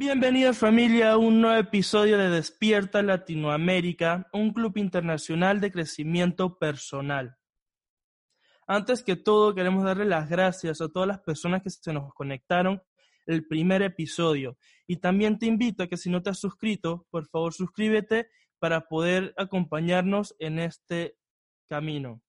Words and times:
Bienvenidos 0.00 0.56
familia 0.56 1.12
a 1.12 1.18
un 1.18 1.42
nuevo 1.42 1.60
episodio 1.60 2.16
de 2.16 2.30
Despierta 2.30 3.02
Latinoamérica, 3.02 4.26
un 4.32 4.54
club 4.54 4.78
internacional 4.78 5.60
de 5.60 5.70
crecimiento 5.70 6.58
personal. 6.58 7.36
Antes 8.66 9.02
que 9.02 9.16
todo, 9.16 9.54
queremos 9.54 9.84
darle 9.84 10.06
las 10.06 10.30
gracias 10.30 10.80
a 10.80 10.88
todas 10.88 11.06
las 11.06 11.20
personas 11.20 11.62
que 11.62 11.68
se 11.68 11.92
nos 11.92 12.14
conectaron 12.14 12.82
el 13.26 13.46
primer 13.46 13.82
episodio. 13.82 14.56
Y 14.86 14.96
también 14.96 15.38
te 15.38 15.44
invito 15.44 15.82
a 15.82 15.86
que 15.86 15.98
si 15.98 16.08
no 16.08 16.22
te 16.22 16.30
has 16.30 16.38
suscrito, 16.38 17.06
por 17.10 17.28
favor 17.28 17.52
suscríbete 17.52 18.30
para 18.58 18.88
poder 18.88 19.34
acompañarnos 19.36 20.34
en 20.38 20.60
este 20.60 21.18
camino. 21.68 22.22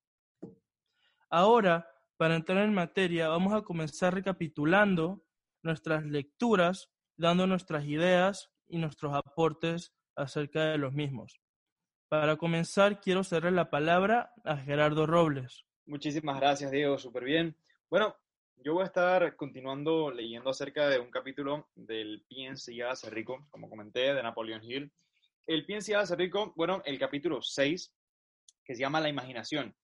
Ahora, 1.29 1.87
para 2.17 2.35
entrar 2.35 2.65
en 2.65 2.73
materia, 2.73 3.29
vamos 3.29 3.53
a 3.53 3.61
comenzar 3.61 4.13
recapitulando 4.13 5.23
nuestras 5.63 6.03
lecturas, 6.03 6.90
dando 7.21 7.47
nuestras 7.47 7.85
ideas 7.85 8.51
y 8.67 8.79
nuestros 8.79 9.13
aportes 9.13 9.93
acerca 10.15 10.71
de 10.71 10.77
los 10.77 10.93
mismos. 10.93 11.39
Para 12.09 12.35
comenzar, 12.35 12.99
quiero 12.99 13.23
cerrar 13.23 13.53
la 13.53 13.69
palabra 13.69 14.33
a 14.43 14.57
Gerardo 14.57 15.05
Robles. 15.05 15.65
Muchísimas 15.85 16.39
gracias, 16.39 16.71
Diego, 16.71 16.97
súper 16.97 17.23
bien. 17.23 17.55
Bueno, 17.89 18.17
yo 18.57 18.73
voy 18.73 18.83
a 18.83 18.87
estar 18.87 19.35
continuando 19.35 20.11
leyendo 20.11 20.49
acerca 20.49 20.89
de 20.89 20.99
un 20.99 21.09
capítulo 21.09 21.69
del 21.75 22.25
PNC 22.27 22.81
Hágase 22.81 23.09
Rico, 23.09 23.47
como 23.49 23.69
comenté, 23.69 24.13
de 24.13 24.23
Napoleon 24.23 24.63
Hill. 24.63 24.91
El 25.47 25.65
PNC 25.65 25.93
Hágase 25.93 26.15
Rico, 26.15 26.53
bueno, 26.55 26.81
el 26.85 26.99
capítulo 26.99 27.41
6, 27.41 27.93
que 28.65 28.75
se 28.75 28.81
llama 28.81 28.99
La 28.99 29.09
imaginación. 29.09 29.75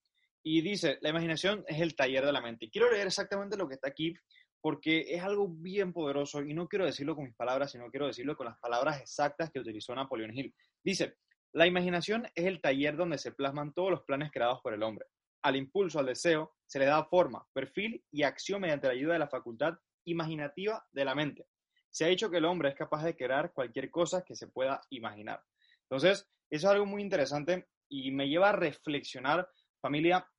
Y 0.44 0.62
dice, 0.62 0.98
la 1.02 1.10
imaginación 1.10 1.64
es 1.68 1.82
el 1.82 1.96
taller 1.96 2.26
de 2.26 2.32
la 2.32 2.42
mente. 2.42 2.70
Quiero 2.70 2.92
leer 2.92 3.08
exactamente 3.08 3.58
lo 3.58 3.68
que 3.68 3.76
está 3.76 3.90
aquí, 3.90 4.14
porque 4.62 5.06
es 5.10 5.24
algo 5.24 5.48
bien 5.48 5.94
poderoso, 5.94 6.42
y 6.42 6.54
no 6.54 6.68
quiero 6.68 6.86
decirlo 6.86 7.16
con 7.16 7.26
mis 7.26 7.36
palabras, 7.36 7.72
sino 7.72 7.90
quiero 7.90 8.08
decirlo 8.08 8.36
con 8.36 8.48
las 8.48 8.60
palabras 8.60 9.02
exactas 9.02 9.52
que 9.52 9.60
utilizó 9.60 9.94
Napoleon 9.96 10.36
Hill. 10.38 10.54
Dice, 10.84 11.16
la 11.54 11.68
imaginación 11.68 12.28
es 12.36 12.46
el 12.46 12.62
taller 12.62 12.96
donde 12.96 13.18
se 13.18 13.32
plasman 13.32 13.74
todos 13.74 13.92
los 13.92 14.04
planes 14.04 14.32
creados 14.32 14.60
por 14.62 14.74
el 14.74 14.84
hombre 14.84 15.06
al 15.48 15.56
impulso, 15.56 16.00
al 16.00 16.08
deseo, 16.08 16.56
se 16.66 16.80
le 16.80 16.86
da 16.86 17.06
forma, 17.06 17.46
perfil 17.54 18.04
y 18.12 18.24
acción 18.24 18.62
mediante 18.62 18.88
la 18.88 18.94
ayuda 18.94 19.14
de 19.14 19.20
la 19.20 19.30
facultad 19.30 19.78
imaginativa 20.06 20.86
de 20.92 21.06
la 21.06 21.16
mente. 21.16 21.48
Se 21.90 22.06
ha 22.06 22.10
dicho 22.10 22.30
que 22.30 22.38
el 22.38 22.46
hombre 22.46 22.70
es 22.70 22.76
capaz 22.76 23.04
de 23.04 23.16
crear 23.16 23.54
cualquier 23.54 23.90
cosa 23.90 24.24
que 24.24 24.36
se 24.36 24.48
pueda 24.48 24.82
imaginar. 24.90 25.42
Entonces, 25.84 26.30
eso 26.50 26.68
es 26.68 26.74
algo 26.74 26.86
muy 26.86 27.02
interesante 27.02 27.70
y 27.88 28.12
me 28.12 28.28
lleva 28.28 28.50
a 28.50 28.54
reflexionar, 28.54 29.50
familia, 29.80 30.30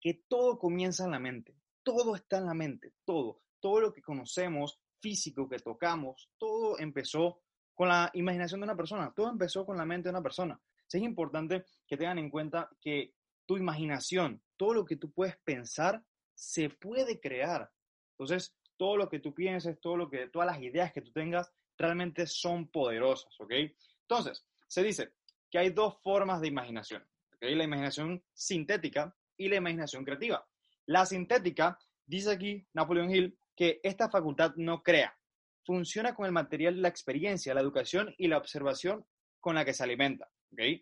que 0.00 0.24
todo 0.28 0.58
comienza 0.58 1.04
en 1.04 1.12
la 1.12 1.20
mente. 1.20 1.54
Todo 1.82 2.16
está 2.16 2.38
en 2.38 2.46
la 2.46 2.54
mente, 2.54 2.92
todo. 3.04 3.40
Todo 3.60 3.80
lo 3.80 3.92
que 3.92 4.02
conocemos, 4.02 4.80
físico, 5.00 5.48
que 5.48 5.58
tocamos, 5.58 6.30
todo 6.38 6.78
empezó 6.78 7.42
con 7.74 7.88
la 7.88 8.10
imaginación 8.14 8.60
de 8.60 8.64
una 8.64 8.76
persona, 8.76 9.12
todo 9.14 9.30
empezó 9.30 9.64
con 9.64 9.76
la 9.76 9.86
mente 9.86 10.08
de 10.08 10.10
una 10.10 10.22
persona. 10.22 10.60
es 10.92 11.02
importante 11.02 11.64
que 11.86 11.96
tengan 11.96 12.18
en 12.18 12.30
cuenta 12.30 12.68
que 12.80 13.14
tu 13.46 13.56
imaginación, 13.56 14.42
todo 14.56 14.74
lo 14.74 14.84
que 14.84 14.96
tú 14.96 15.10
puedes 15.12 15.36
pensar, 15.38 16.04
se 16.34 16.68
puede 16.68 17.20
crear. 17.20 17.70
Entonces, 18.12 18.54
todo 18.76 18.96
lo 18.96 19.08
que 19.08 19.18
tú 19.18 19.34
pienses, 19.34 19.80
todo 19.80 19.96
lo 19.96 20.10
que, 20.10 20.28
todas 20.28 20.46
las 20.46 20.60
ideas 20.60 20.92
que 20.92 21.00
tú 21.00 21.10
tengas, 21.12 21.52
realmente 21.76 22.26
son 22.26 22.68
poderosas, 22.68 23.34
¿ok? 23.40 23.52
Entonces, 24.02 24.44
se 24.66 24.82
dice 24.82 25.14
que 25.50 25.58
hay 25.58 25.70
dos 25.70 25.96
formas 26.02 26.40
de 26.40 26.48
imaginación, 26.48 27.02
¿ok? 27.34 27.42
La 27.42 27.64
imaginación 27.64 28.22
sintética 28.34 29.16
y 29.36 29.48
la 29.48 29.56
imaginación 29.56 30.04
creativa. 30.04 30.46
La 30.84 31.06
sintética, 31.06 31.78
dice 32.04 32.32
aquí 32.32 32.66
Napoleon 32.74 33.10
Hill, 33.10 33.39
que 33.60 33.78
esta 33.82 34.08
facultad 34.08 34.54
no 34.56 34.82
crea, 34.82 35.14
funciona 35.66 36.14
con 36.14 36.24
el 36.24 36.32
material 36.32 36.80
la 36.80 36.88
experiencia, 36.88 37.52
la 37.52 37.60
educación 37.60 38.14
y 38.16 38.26
la 38.26 38.38
observación 38.38 39.04
con 39.38 39.54
la 39.54 39.66
que 39.66 39.74
se 39.74 39.84
alimenta, 39.84 40.30
¿ok? 40.50 40.80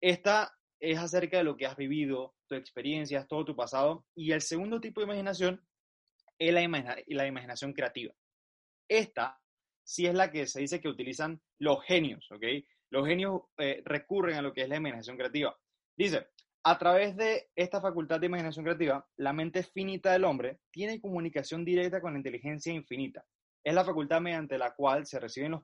Esta 0.00 0.56
es 0.78 0.96
acerca 0.96 1.38
de 1.38 1.42
lo 1.42 1.56
que 1.56 1.66
has 1.66 1.76
vivido, 1.76 2.36
tu 2.46 2.54
experiencias, 2.54 3.26
todo 3.26 3.44
tu 3.44 3.56
pasado. 3.56 4.06
Y 4.14 4.30
el 4.30 4.42
segundo 4.42 4.80
tipo 4.80 5.00
de 5.00 5.06
imaginación 5.06 5.66
es 6.38 6.54
la, 6.54 6.96
la 7.04 7.26
imaginación 7.26 7.72
creativa. 7.72 8.14
Esta 8.88 9.40
sí 9.82 10.06
es 10.06 10.14
la 10.14 10.30
que 10.30 10.46
se 10.46 10.60
dice 10.60 10.80
que 10.80 10.88
utilizan 10.88 11.42
los 11.58 11.82
genios, 11.84 12.30
¿ok? 12.30 12.44
Los 12.90 13.08
genios 13.08 13.40
eh, 13.58 13.82
recurren 13.84 14.36
a 14.36 14.42
lo 14.42 14.52
que 14.52 14.62
es 14.62 14.68
la 14.68 14.76
imaginación 14.76 15.16
creativa. 15.16 15.58
Dice, 15.96 16.28
a 16.64 16.78
través 16.78 17.16
de 17.16 17.50
esta 17.54 17.80
facultad 17.80 18.20
de 18.20 18.26
imaginación 18.26 18.64
creativa, 18.64 19.06
la 19.16 19.32
mente 19.32 19.62
finita 19.62 20.12
del 20.12 20.24
hombre 20.24 20.60
tiene 20.70 21.00
comunicación 21.00 21.64
directa 21.64 22.00
con 22.00 22.12
la 22.12 22.18
inteligencia 22.18 22.72
infinita. 22.72 23.24
Es 23.62 23.74
la 23.74 23.84
facultad 23.84 24.20
mediante 24.20 24.58
la 24.58 24.74
cual 24.74 25.06
se 25.06 25.20
reciben 25.20 25.52
los, 25.52 25.62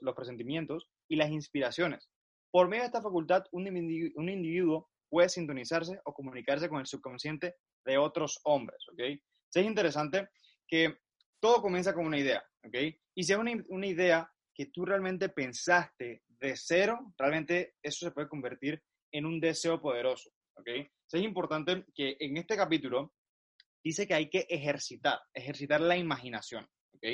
los 0.00 0.14
presentimientos 0.14 0.88
y 1.08 1.16
las 1.16 1.30
inspiraciones, 1.30 2.10
por 2.50 2.68
medio 2.68 2.82
de 2.82 2.86
esta 2.86 3.02
facultad, 3.02 3.44
un 3.52 3.68
individuo, 3.68 4.90
puede 5.08 5.28
sintonizarse 5.28 6.00
o 6.04 6.12
comunicarse 6.12 6.68
con 6.68 6.80
el 6.80 6.86
subconsciente 6.86 7.56
de 7.84 7.98
otros 7.98 8.40
hombres, 8.44 8.84
¿ok? 8.92 9.00
es 9.00 9.66
interesante 9.66 10.28
que 10.66 10.98
todo 11.40 11.62
comienza 11.62 11.94
con 11.94 12.06
una 12.06 12.18
idea, 12.18 12.44
¿ok? 12.64 12.76
Y 13.14 13.24
si 13.24 13.32
es 13.32 13.38
una, 13.38 13.86
idea 13.86 14.30
que 14.54 14.66
tú 14.66 14.84
realmente 14.84 15.28
pensaste 15.28 16.22
de 16.28 16.56
cero, 16.56 17.12
realmente 17.18 17.74
eso 17.82 18.06
se 18.06 18.12
puede 18.12 18.28
convertir 18.28 18.82
en 19.12 19.26
un 19.26 19.40
deseo 19.40 19.80
poderoso, 19.80 20.30
¿ok? 20.54 20.68
es 21.12 21.22
importante 21.22 21.84
que 21.94 22.16
en 22.20 22.36
este 22.36 22.56
capítulo 22.56 23.14
dice 23.82 24.06
que 24.06 24.14
hay 24.14 24.28
que 24.28 24.46
ejercitar, 24.48 25.20
ejercitar 25.34 25.80
la 25.80 25.96
imaginación, 25.96 26.68
¿ok? 26.94 27.06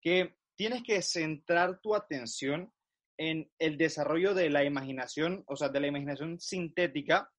Que 0.00 0.36
tienes 0.56 0.82
que 0.82 1.02
centrar 1.02 1.80
tu 1.80 1.94
atención 1.94 2.72
en 3.18 3.50
el 3.58 3.76
desarrollo 3.76 4.34
de 4.34 4.50
la 4.50 4.64
imaginación, 4.64 5.44
o 5.46 5.56
sea, 5.56 5.68
de 5.68 5.80
la 5.80 5.88
imaginación 5.88 6.40
sintética, 6.40 7.30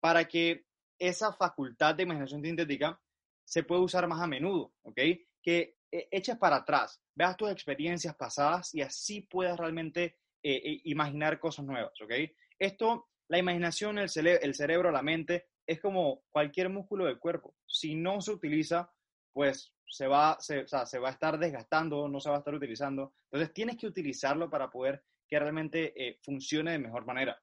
para 0.00 0.26
que 0.26 0.66
esa 0.98 1.32
facultad 1.32 1.94
de 1.94 2.04
imaginación 2.04 2.42
sintética 2.42 3.00
se 3.44 3.62
pueda 3.62 3.80
usar 3.80 4.06
más 4.08 4.20
a 4.20 4.26
menudo, 4.26 4.74
¿ok? 4.82 4.98
Que 5.42 5.76
eh, 5.92 6.08
eches 6.10 6.36
para 6.36 6.56
atrás, 6.56 7.00
veas 7.14 7.36
tus 7.36 7.50
experiencias 7.50 8.14
pasadas 8.16 8.74
y 8.74 8.82
así 8.82 9.22
puedas 9.22 9.58
realmente 9.58 10.18
eh, 10.42 10.56
eh, 10.56 10.80
imaginar 10.84 11.38
cosas 11.38 11.64
nuevas, 11.64 11.92
¿ok? 12.00 12.12
Esto, 12.58 13.08
la 13.28 13.38
imaginación, 13.38 13.98
el, 13.98 14.08
cerebro, 14.08 14.90
la 14.90 15.02
mente, 15.02 15.46
es 15.66 15.80
como 15.80 16.22
cualquier 16.30 16.68
músculo 16.68 17.06
del 17.06 17.18
cuerpo. 17.18 17.54
Si 17.66 17.94
no 17.94 18.20
se 18.20 18.32
utiliza, 18.32 18.90
pues 19.32 19.72
se 19.88 20.06
va, 20.06 20.34
o 20.34 20.40
sea, 20.40 20.86
se 20.86 20.98
va 20.98 21.08
a 21.08 21.12
estar 21.12 21.38
desgastando, 21.38 22.08
no 22.08 22.20
se 22.20 22.30
va 22.30 22.36
a 22.36 22.38
estar 22.38 22.54
utilizando. 22.54 23.14
Entonces 23.30 23.52
tienes 23.52 23.76
que 23.76 23.86
utilizarlo 23.86 24.48
para 24.48 24.70
poder 24.70 25.02
que 25.28 25.38
realmente 25.38 25.92
eh, 25.96 26.18
funcione 26.22 26.72
de 26.72 26.78
mejor 26.78 27.04
manera. 27.04 27.40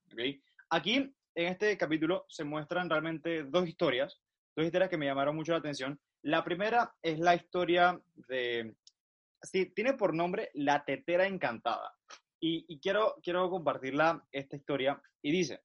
Aquí, 0.69 0.95
en 0.95 1.47
este 1.47 1.77
capítulo, 1.77 2.25
se 2.29 2.45
muestran 2.45 2.89
realmente 2.89 3.43
dos 3.43 3.67
historias, 3.67 4.21
dos 4.55 4.65
historias 4.65 4.89
que 4.89 4.97
me 4.97 5.05
llamaron 5.05 5.35
mucho 5.35 5.51
la 5.51 5.57
atención. 5.57 5.99
La 6.21 6.43
primera 6.45 6.95
es 7.01 7.19
la 7.19 7.35
historia 7.35 7.99
de, 8.29 8.73
sí, 9.41 9.65
tiene 9.75 9.93
por 9.93 10.13
nombre 10.13 10.49
La 10.53 10.85
Tetera 10.85 11.27
Encantada. 11.27 11.93
Y, 12.45 12.77
quiero, 12.81 13.15
quiero 13.23 13.49
compartirla, 13.49 14.21
esta 14.29 14.57
historia, 14.57 15.01
y 15.21 15.31
dice 15.31 15.61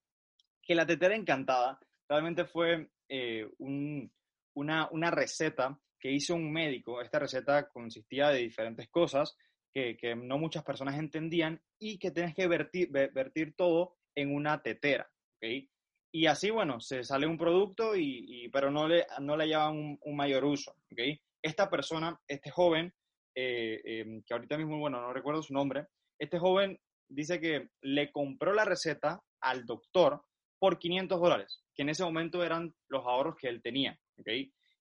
que 0.69 0.75
La 0.75 0.87
Tetera 0.87 1.17
Encantada 1.17 1.81
realmente 2.07 2.45
fue 2.45 2.91
eh, 3.09 3.49
una, 3.59 4.89
una 4.91 5.11
receta 5.11 5.81
que 5.99 6.13
hizo 6.13 6.35
un 6.35 6.53
médico. 6.53 7.01
Esta 7.01 7.19
receta 7.19 7.71
consistía 7.71 8.29
de 8.29 8.41
diferentes 8.41 8.87
cosas 8.91 9.35
que, 9.73 9.97
no 10.15 10.39
muchas 10.39 10.65
personas 10.65 10.99
entendían 10.99 11.63
y 11.79 11.99
que 11.99 12.11
tienes 12.11 12.35
que 12.35 12.47
vertir, 12.49 12.91
vertir 12.91 13.55
todo 13.57 13.97
en 14.15 14.35
una 14.35 14.61
tetera, 14.61 15.09
¿ok? 15.37 15.69
Y 16.13 16.27
así, 16.27 16.51
bueno, 16.51 16.81
se 16.81 17.05
sale 17.05 17.27
un 17.27 17.39
producto, 17.39 17.95
y, 17.97 18.49
pero 18.53 18.71
no 18.71 18.89
le, 18.89 19.07
no 19.21 19.37
le 19.37 19.47
llevan 19.47 19.99
un, 20.01 20.17
mayor 20.17 20.45
uso, 20.45 20.73
¿ok? 20.93 21.19
Esta 21.41 21.71
persona, 21.71 22.19
este 22.27 22.51
joven, 22.51 22.93
eh, 23.35 23.81
em, 23.85 24.23
que 24.23 24.35
ahorita 24.35 24.59
mismo, 24.59 24.79
bueno, 24.79 25.01
no 25.01 25.13
recuerdo 25.13 25.43
su 25.43 25.55
nombre, 25.55 25.87
este 26.19 26.39
joven 26.39 26.79
dice 27.09 27.41
que 27.41 27.69
le 27.83 28.11
compró 28.11 28.53
la 28.53 28.65
receta 28.65 29.23
al 29.41 29.65
doctor 29.65 30.25
por 30.59 30.79
500 30.79 31.21
dólares, 31.21 31.63
que 31.75 31.83
en 31.83 31.89
ese 31.91 32.05
momento 32.05 32.45
eran 32.45 32.75
los 32.89 33.05
ahorros 33.05 33.37
que 33.37 33.49
él 33.49 33.63
tenía, 33.63 33.99
¿ok? 34.19 34.29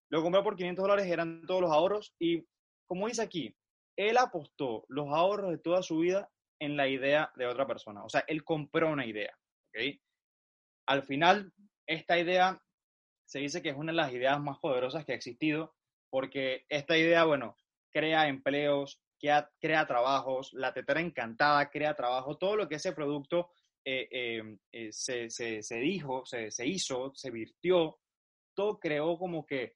Lo 0.10 0.24
compró 0.24 0.44
por 0.44 0.56
500 0.56 0.84
dólares, 0.84 1.08
eran 1.08 1.46
todos 1.46 1.62
los 1.62 1.72
ahorros 1.72 2.16
y, 2.20 2.46
como 2.86 3.08
dice 3.08 3.22
aquí, 3.22 3.56
él 3.96 4.18
apostó 4.18 4.86
los 4.88 5.08
ahorros 5.10 5.52
de 5.52 5.58
toda 5.58 5.84
su 5.84 6.00
vida 6.00 6.30
en 6.60 6.78
la 6.78 6.88
idea 6.88 7.32
de 7.36 7.46
otra 7.46 7.68
persona. 7.68 8.04
O 8.04 8.10
sea, 8.10 8.24
él 8.28 8.44
compró 8.44 8.90
una 8.90 9.06
idea. 9.06 9.38
¿okay? 9.70 10.00
Al 10.86 11.04
final, 11.04 11.52
esta 11.86 12.18
idea 12.18 12.62
se 13.26 13.40
dice 13.40 13.62
que 13.62 13.70
es 13.70 13.76
una 13.76 13.92
de 13.92 13.98
las 13.98 14.14
ideas 14.14 14.40
más 14.40 14.60
poderosas 14.60 15.06
que 15.06 15.12
ha 15.12 15.16
existido, 15.16 15.76
porque 16.10 16.66
esta 16.70 16.98
idea, 16.98 17.26
bueno, 17.26 17.58
crea 17.92 18.28
empleos, 18.28 19.02
crea, 19.20 19.50
crea 19.60 19.86
trabajos, 19.86 20.54
la 20.54 20.74
tetera 20.74 21.02
encantada 21.02 21.70
crea 21.70 21.96
trabajo, 21.96 22.38
todo 22.38 22.56
lo 22.56 22.68
que 22.70 22.76
ese 22.76 22.94
producto 22.94 23.50
eh, 23.90 24.10
eh, 24.12 24.58
eh, 24.74 24.92
se, 24.92 25.30
se, 25.30 25.76
dijo, 25.80 26.26
se, 26.26 26.52
se 26.52 26.68
hizo, 26.68 27.14
se 27.16 27.32
virtió, 27.32 27.98
todo 28.54 28.80
creó 28.80 29.18
como 29.18 29.46
que 29.46 29.76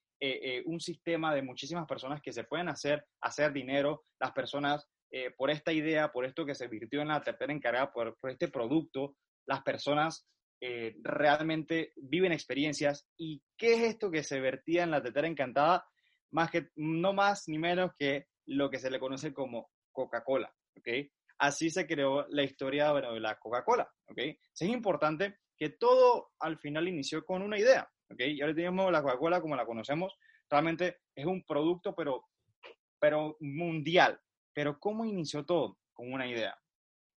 un 0.66 0.82
sistema 0.82 1.34
de 1.34 1.42
muchísimas 1.42 1.88
personas 1.88 2.22
que 2.22 2.34
se 2.34 2.44
pueden 2.44 2.68
hacer, 2.68 3.06
hacer 3.22 3.54
dinero, 3.54 4.04
las 4.20 4.34
personas 4.34 4.88
por 5.36 5.50
esta 5.50 5.74
idea, 5.74 6.12
por 6.12 6.26
esto 6.26 6.46
que 6.46 6.54
se 6.54 6.68
virtió 6.68 7.02
en 7.02 7.08
la 7.08 7.24
tercera 7.24 7.52
encargada, 7.52 7.92
por, 7.92 8.16
por 8.20 8.30
este 8.30 8.50
producto, 8.50 9.16
las 9.48 9.64
personas 9.64 10.28
realmente 11.02 11.94
viven 11.96 12.34
experiencias. 12.34 13.08
¿Y 13.18 13.42
qué 13.58 13.74
es 13.74 13.82
esto 13.94 14.12
que 14.12 14.24
se 14.24 14.40
vertía 14.40 14.84
en 14.84 14.92
la 14.92 15.02
tetera 15.02 15.28
encantada? 15.28 15.86
Más 16.32 16.52
que, 16.52 16.68
no 16.76 17.14
más 17.14 17.48
ni 17.48 17.58
menos 17.58 17.92
que 17.98 18.28
lo 18.46 18.70
que 18.70 18.78
se 18.78 18.92
le 18.92 19.00
conoce 19.00 19.34
como 19.34 19.72
Coca-Cola, 19.92 20.54
¿ok? 20.78 20.88
Así 21.42 21.72
se 21.72 21.88
creó 21.88 22.28
la 22.30 22.44
historia 22.44 22.94
de 22.94 23.20
la 23.20 23.40
Coca-Cola, 23.40 23.92
¿ok? 24.10 24.18
es 24.20 24.62
importante 24.62 25.40
que 25.58 25.70
todo 25.70 26.34
al 26.40 26.60
final 26.60 26.88
inició 26.88 27.26
con 27.26 27.42
una 27.42 27.58
idea, 27.58 27.90
¿ok? 28.12 28.20
Y 28.28 28.42
ahora 28.42 28.54
tenemos 28.54 28.92
la 28.92 29.02
Coca-Cola 29.02 29.42
como 29.42 29.56
la 29.56 29.66
conocemos, 29.66 30.16
realmente 30.48 31.00
es 31.16 31.26
un 31.26 31.44
producto, 31.44 31.96
pero, 31.96 32.28
pero 33.00 33.38
mundial. 33.40 34.22
Pero 34.54 34.80
¿cómo 34.80 35.04
inició 35.04 35.44
todo? 35.44 35.80
Con 35.94 36.14
una 36.14 36.28
idea. 36.28 36.56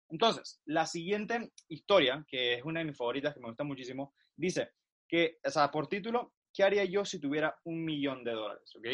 Entonces, 0.08 0.62
la 0.64 0.86
siguiente 0.86 1.52
historia, 1.68 2.24
que 2.26 2.54
es 2.54 2.64
una 2.64 2.80
de 2.80 2.86
mis 2.86 2.96
favoritas, 2.96 3.34
que 3.34 3.40
me 3.40 3.48
gusta 3.48 3.64
muchísimo, 3.64 4.14
dice 4.34 4.70
que, 5.06 5.38
o 5.44 5.50
sea, 5.50 5.70
por 5.70 5.86
título, 5.86 6.32
¿qué 6.50 6.62
haría 6.62 6.86
yo 6.86 7.04
si 7.04 7.20
tuviera 7.20 7.54
un 7.64 7.84
millón 7.84 8.24
de 8.24 8.32
dólares? 8.32 8.72
¿Ok? 8.74 8.86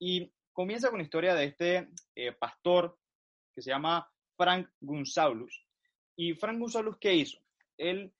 Y 0.00 0.34
comienza 0.52 0.88
con 0.88 0.98
la 0.98 1.04
historia 1.04 1.36
de 1.36 1.44
este 1.44 1.88
eh, 2.16 2.32
pastor 2.32 2.98
que 3.54 3.62
se 3.62 3.70
llama 3.70 4.08
Frank 4.42 4.70
Gunsaulus. 4.80 5.64
¿Y 6.16 6.34
Frank 6.34 6.58
Gunsaulus 6.58 6.98
qué 6.98 7.14
hizo? 7.14 7.38
Él 7.78 8.12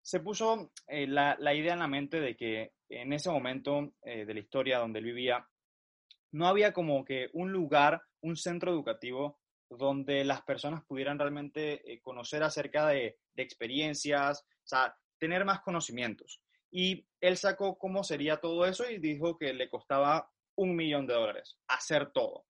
se 0.00 0.20
puso 0.20 0.70
eh, 0.86 1.08
la, 1.08 1.36
idea 1.52 1.72
en 1.72 1.80
la 1.80 1.88
mente 1.88 2.20
de 2.20 2.36
que 2.36 2.74
en 2.88 3.12
ese 3.12 3.30
momento 3.30 3.92
eh, 4.02 4.24
de 4.24 4.34
la 4.34 4.38
historia 4.38 4.78
donde 4.78 5.00
él 5.00 5.06
vivía, 5.06 5.44
no 6.30 6.46
había 6.46 6.72
como 6.72 7.04
que 7.04 7.30
un 7.32 7.50
lugar, 7.50 8.00
un 8.20 8.36
centro 8.36 8.70
educativo 8.70 9.40
donde 9.68 10.24
las 10.24 10.42
personas 10.42 10.84
pudieran 10.84 11.18
realmente 11.18 11.92
eh, 11.92 12.00
conocer 12.00 12.44
acerca 12.44 12.86
de, 12.86 13.18
experiencias, 13.34 14.46
o 14.62 14.66
sea, 14.68 14.96
tener 15.18 15.44
más 15.44 15.62
conocimientos. 15.62 16.40
Y 16.70 17.04
él 17.20 17.36
sacó 17.36 17.76
cómo 17.76 18.04
sería 18.04 18.36
todo 18.36 18.64
eso 18.66 18.88
y 18.88 18.98
dijo 18.98 19.36
que 19.36 19.52
le 19.52 19.68
costaba 19.68 20.30
un 20.54 20.76
millón 20.76 21.08
de 21.08 21.14
dólares 21.14 21.58
hacer 21.66 22.12
todo. 22.12 22.46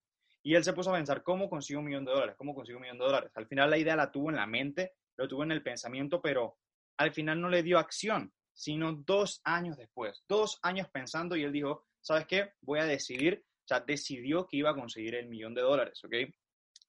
Y 0.47 0.55
él 0.55 0.63
se 0.63 0.73
puso 0.73 0.91
a 0.91 0.95
pensar, 0.95 1.25
¿cómo 1.25 1.51
consigo 1.51 1.81
un 1.81 1.87
millón 1.87 2.05
de 2.05 2.13
dólares? 2.13 2.37
¿Cómo 2.39 2.55
consigo 2.55 2.79
un 2.79 2.83
millón 2.83 2.99
de 2.99 3.05
dólares? 3.05 3.33
Al 3.35 3.49
final 3.49 3.69
la 3.69 3.79
idea 3.79 3.97
la 3.97 4.13
tuvo 4.13 4.31
en 4.31 4.37
la 4.37 4.47
mente, 4.47 4.93
lo 5.17 5.27
tuvo 5.27 5.43
en 5.43 5.51
el 5.51 5.63
pensamiento, 5.63 6.23
pero 6.23 6.59
al 6.99 7.13
final 7.13 7.41
no 7.41 7.49
le 7.49 7.65
dio 7.65 7.79
acción, 7.79 8.33
sino 8.55 8.93
dos 8.93 9.41
años 9.43 9.77
después, 9.77 10.23
dos 10.29 10.61
años 10.63 10.89
pensando 10.89 11.35
y 11.35 11.43
él 11.43 11.51
dijo, 11.51 11.87
¿sabes 12.01 12.27
qué? 12.27 12.53
Voy 12.61 12.79
a 12.79 12.85
decidir, 12.85 13.45
o 13.65 13.67
sea, 13.67 13.81
decidió 13.81 14.47
que 14.47 14.59
iba 14.59 14.71
a 14.71 14.75
conseguir 14.75 15.17
el 15.17 15.27
millón 15.27 15.53
de 15.53 15.63
dólares, 15.63 16.01
¿ok? 16.05 16.15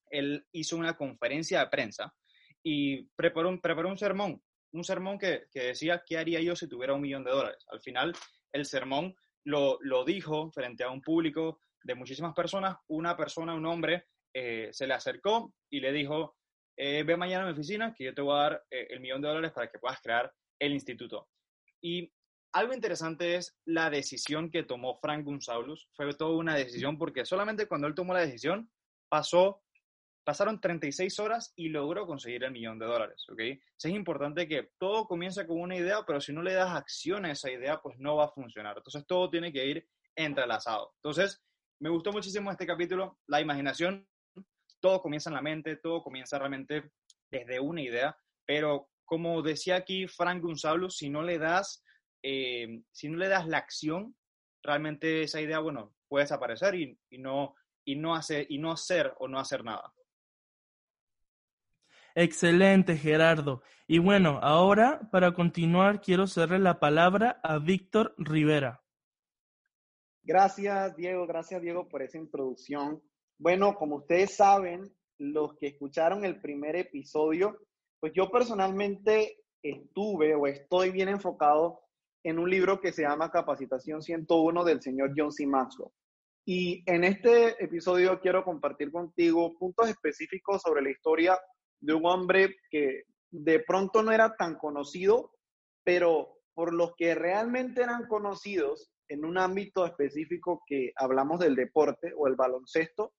él 0.09 0.45
hizo 0.51 0.77
una 0.77 0.95
conferencia 0.95 1.59
de 1.59 1.67
prensa 1.67 2.13
y 2.63 3.03
preparó 3.15 3.49
un, 3.49 3.61
preparó 3.61 3.89
un 3.89 3.97
sermón, 3.97 4.41
un 4.71 4.83
sermón 4.83 5.17
que, 5.17 5.45
decía 5.53 6.03
qué 6.05 6.17
haría 6.17 6.41
yo 6.41 6.55
si 6.55 6.67
tuviera 6.67 6.93
un 6.93 7.01
millón 7.01 7.23
de 7.23 7.31
dólares. 7.31 7.65
Al 7.71 7.81
final, 7.81 8.15
el 8.51 8.65
sermón 8.65 9.15
lo, 9.43 9.79
dijo 10.05 10.51
frente 10.51 10.83
a 10.83 10.91
un 10.91 11.01
público 11.01 11.61
de 11.83 11.95
muchísimas 11.95 12.33
personas. 12.33 12.77
Una 12.87 13.15
persona, 13.15 13.55
un 13.55 13.65
hombre, 13.65 14.07
eh, 14.33 14.69
se 14.71 14.87
le 14.87 14.93
acercó 14.93 15.53
y 15.69 15.79
le 15.79 15.91
dijo, 15.91 16.37
eh, 16.75 17.03
ve 17.03 17.17
mañana 17.17 17.43
a 17.43 17.47
mi 17.47 17.53
oficina 17.53 17.93
que 17.93 18.05
yo 18.05 18.13
te 18.13 18.21
voy 18.21 18.37
a 18.37 18.43
dar 18.43 18.65
eh, 18.69 18.87
el 18.89 18.99
millón 18.99 19.21
de 19.21 19.29
dólares 19.29 19.51
para 19.51 19.69
que 19.69 19.79
puedas 19.79 20.01
crear 20.01 20.31
el 20.59 20.73
instituto. 20.73 21.29
Y 21.81 22.11
algo 22.53 22.73
interesante 22.73 23.35
es 23.35 23.57
la 23.65 23.89
decisión 23.89 24.49
que 24.49 24.63
tomó 24.63 24.97
Frank 24.97 25.23
Gunsaulus. 25.23 25.89
Fue 25.93 26.11
toda 26.13 26.37
una 26.37 26.55
decisión 26.55 26.97
porque 26.97 27.25
solamente 27.25 27.67
cuando 27.67 27.87
él 27.87 27.95
tomó 27.95 28.13
la 28.13 28.21
decisión 28.21 28.69
pasó 29.09 29.61
Pasaron 30.27 30.59
36 30.59 31.19
horas 31.21 31.53
y 31.55 31.69
logró 31.69 32.05
conseguir 32.05 32.43
el 32.43 32.51
millón 32.51 32.77
de 32.79 32.85
dólares, 32.85 33.25
¿ok? 33.31 33.39
es 33.39 33.85
importante 33.85 34.45
que 34.45 34.71
todo 34.77 35.07
comienza 35.07 35.47
con 35.47 35.61
una 35.61 35.77
idea, 35.77 36.03
pero 36.05 36.19
si 36.19 36.33
no 36.33 36.43
le 36.43 36.51
das 36.51 36.75
acción 36.75 37.23
a 37.23 37.31
esa 37.31 37.49
idea, 37.49 37.79
pues 37.81 37.97
no 37.97 38.17
va 38.17 38.25
a 38.25 38.31
funcionar. 38.31 38.75
Entonces 38.75 39.07
todo 39.07 39.29
tiene 39.29 39.53
que 39.53 39.65
ir 39.65 39.87
entrelazado. 40.17 40.91
Entonces, 40.97 41.41
me 41.79 41.89
gustó 41.89 42.11
muchísimo 42.11 42.51
este 42.51 42.65
capítulo, 42.65 43.19
la 43.27 43.41
imaginación, 43.41 44.07
todo 44.79 45.01
comienza 45.01 45.29
en 45.29 45.35
la 45.35 45.41
mente, 45.41 45.77
todo 45.77 46.01
comienza 46.01 46.37
realmente 46.37 46.91
desde 47.29 47.59
una 47.59 47.81
idea, 47.81 48.17
pero 48.45 48.89
como 49.05 49.41
decía 49.41 49.77
aquí 49.77 50.07
Frank 50.07 50.41
Gonzalo, 50.41 50.89
si 50.89 51.09
no 51.09 51.23
le 51.23 51.37
das, 51.37 51.83
eh, 52.23 52.81
si 52.91 53.09
no 53.09 53.17
le 53.17 53.27
das 53.27 53.47
la 53.47 53.57
acción, 53.57 54.15
realmente 54.63 55.23
esa 55.23 55.41
idea, 55.41 55.59
bueno, 55.59 55.93
puede 56.07 56.23
desaparecer 56.23 56.75
y, 56.75 56.97
no, 57.11 57.55
y, 57.85 57.95
no 57.95 58.15
hacer, 58.15 58.45
y 58.49 58.57
no 58.57 58.71
hacer 58.71 59.13
o 59.19 59.27
no 59.27 59.39
hacer 59.39 59.63
nada. 59.63 59.93
Excelente, 62.15 62.97
Gerardo. 62.97 63.61
Y 63.87 63.99
bueno, 63.99 64.39
ahora 64.41 65.07
para 65.11 65.33
continuar 65.33 66.01
quiero 66.01 66.23
hacerle 66.23 66.59
la 66.59 66.79
palabra 66.79 67.39
a 67.43 67.59
Víctor 67.59 68.15
Rivera. 68.17 68.83
Gracias, 70.27 70.93
Diego. 70.97 71.25
Gracias, 71.25 71.61
Diego, 71.61 71.87
por 71.87 72.01
esa 72.01 72.17
introducción. 72.17 73.01
Bueno, 73.39 73.75
como 73.75 73.95
ustedes 73.95 74.35
saben, 74.35 74.93
los 75.17 75.55
que 75.55 75.67
escucharon 75.67 76.25
el 76.25 76.41
primer 76.41 76.75
episodio, 76.75 77.57
pues 78.01 78.11
yo 78.13 78.29
personalmente 78.29 79.37
estuve 79.63 80.35
o 80.35 80.45
estoy 80.45 80.91
bien 80.91 81.07
enfocado 81.07 81.79
en 82.25 82.39
un 82.39 82.49
libro 82.49 82.81
que 82.81 82.91
se 82.91 83.03
llama 83.03 83.31
Capacitación 83.31 84.01
101 84.01 84.65
del 84.65 84.81
señor 84.81 85.13
John 85.15 85.31
C. 85.31 85.47
Maxwell. 85.47 85.91
Y 86.45 86.83
en 86.91 87.05
este 87.05 87.63
episodio 87.63 88.19
quiero 88.19 88.43
compartir 88.43 88.91
contigo 88.91 89.57
puntos 89.57 89.87
específicos 89.87 90.61
sobre 90.61 90.81
la 90.81 90.91
historia 90.91 91.39
de 91.79 91.93
un 91.93 92.05
hombre 92.05 92.53
que 92.69 93.03
de 93.31 93.61
pronto 93.61 94.03
no 94.03 94.11
era 94.11 94.35
tan 94.35 94.55
conocido, 94.55 95.31
pero 95.85 96.41
por 96.53 96.73
los 96.73 96.93
que 96.97 97.15
realmente 97.15 97.81
eran 97.81 98.07
conocidos 98.07 98.91
en 99.09 99.25
un 99.25 99.37
ámbito 99.37 99.85
específico 99.85 100.63
que 100.65 100.91
hablamos 100.95 101.39
del 101.39 101.55
deporte 101.55 102.13
o 102.15 102.27
el 102.27 102.35
baloncesto, 102.35 103.13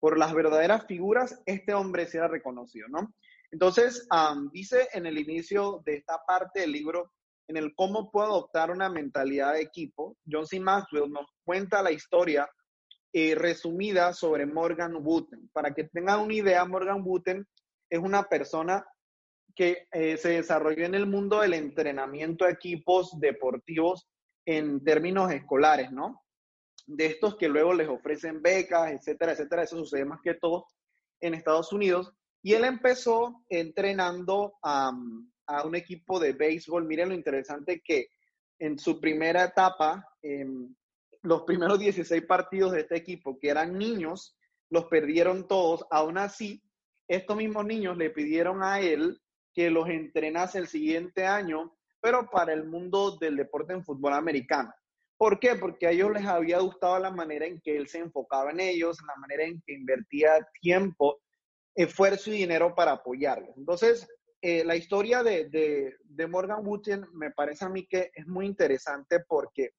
por 0.00 0.18
las 0.18 0.34
verdaderas 0.34 0.86
figuras, 0.86 1.40
este 1.46 1.74
hombre 1.74 2.06
se 2.06 2.18
ha 2.18 2.26
reconocido, 2.26 2.88
¿no? 2.88 3.14
Entonces, 3.52 4.08
dice 4.50 4.88
en 4.94 5.06
el 5.06 5.18
inicio 5.18 5.82
de 5.84 5.96
esta 5.96 6.24
parte 6.26 6.60
del 6.60 6.72
libro, 6.72 7.12
en 7.48 7.56
el 7.56 7.74
cómo 7.74 8.10
puedo 8.10 8.26
adoptar 8.26 8.70
una 8.70 8.88
mentalidad 8.88 9.52
de 9.52 9.60
equipo, 9.60 10.16
John 10.28 10.46
C. 10.46 10.58
Maxwell 10.58 11.10
nos 11.10 11.26
cuenta 11.44 11.82
la 11.82 11.92
historia 11.92 12.48
eh, 13.12 13.34
resumida 13.34 14.14
sobre 14.14 14.46
Morgan 14.46 14.96
Wooten. 14.96 15.50
Para 15.52 15.74
que 15.74 15.84
tengan 15.84 16.20
una 16.20 16.34
idea, 16.34 16.64
Morgan 16.64 17.02
Wooten 17.04 17.46
es 17.90 17.98
una 17.98 18.22
persona 18.24 18.86
que 19.54 19.86
eh, 19.92 20.16
se 20.16 20.30
desarrolló 20.30 20.86
en 20.86 20.94
el 20.94 21.06
mundo 21.06 21.40
del 21.40 21.52
entrenamiento 21.52 22.46
de 22.46 22.52
equipos 22.52 23.20
deportivos 23.20 24.08
en 24.44 24.82
términos 24.82 25.30
escolares, 25.32 25.92
¿no? 25.92 26.22
De 26.86 27.06
estos 27.06 27.36
que 27.36 27.48
luego 27.48 27.74
les 27.74 27.88
ofrecen 27.88 28.42
becas, 28.42 28.92
etcétera, 28.92 29.32
etcétera. 29.32 29.62
Eso 29.62 29.76
sucede 29.78 30.04
más 30.04 30.20
que 30.22 30.34
todo 30.34 30.66
en 31.20 31.34
Estados 31.34 31.72
Unidos. 31.72 32.12
Y 32.42 32.54
él 32.54 32.64
empezó 32.64 33.44
entrenando 33.48 34.54
a, 34.62 34.92
un 35.64 35.74
equipo 35.74 36.18
de 36.18 36.32
béisbol. 36.32 36.86
Miren 36.86 37.10
lo 37.10 37.14
interesante 37.14 37.82
que 37.84 38.08
en 38.58 38.78
su 38.78 39.00
primera 39.00 39.44
etapa, 39.44 40.08
los 41.22 41.42
primeros 41.42 41.78
16 41.78 42.24
partidos 42.26 42.72
de 42.72 42.80
este 42.80 42.96
equipo, 42.96 43.38
que 43.38 43.50
eran 43.50 43.76
niños, 43.76 44.36
los 44.70 44.86
perdieron 44.86 45.46
todos. 45.46 45.84
Aún 45.90 46.18
así, 46.18 46.62
estos 47.06 47.36
mismos 47.36 47.66
niños 47.66 47.96
le 47.96 48.10
pidieron 48.10 48.62
a 48.62 48.80
él 48.80 49.20
que 49.52 49.70
los 49.70 49.88
entrenase 49.88 50.58
el 50.58 50.66
siguiente 50.66 51.26
año, 51.26 51.76
pero 52.02 52.28
para 52.28 52.52
el 52.52 52.64
mundo 52.64 53.16
del 53.16 53.36
deporte 53.36 53.72
en 53.72 53.84
fútbol 53.84 54.12
americano. 54.12 54.74
¿Por 55.16 55.38
qué? 55.38 55.54
Porque 55.54 55.86
a 55.86 55.92
ellos 55.92 56.10
les 56.10 56.26
había 56.26 56.58
gustado 56.58 56.98
la 56.98 57.12
manera 57.12 57.46
en 57.46 57.60
que 57.60 57.76
él 57.76 57.86
se 57.86 57.98
enfocaba 57.98 58.50
en 58.50 58.58
ellos, 58.58 58.98
la 59.06 59.14
manera 59.16 59.44
en 59.44 59.62
que 59.64 59.72
invertía 59.72 60.46
tiempo, 60.60 61.20
esfuerzo 61.76 62.30
y 62.30 62.38
dinero 62.38 62.74
para 62.74 62.92
apoyarlos. 62.92 63.56
Entonces, 63.56 64.08
eh, 64.40 64.64
la 64.64 64.74
historia 64.74 65.22
de, 65.22 65.94
de 66.02 66.26
Morgan 66.26 66.66
Wooten 66.66 67.06
me 67.12 67.30
parece 67.30 67.64
a 67.64 67.68
mí 67.68 67.86
que 67.86 68.10
es 68.12 68.26
muy 68.26 68.46
interesante 68.46 69.20
porque 69.20 69.70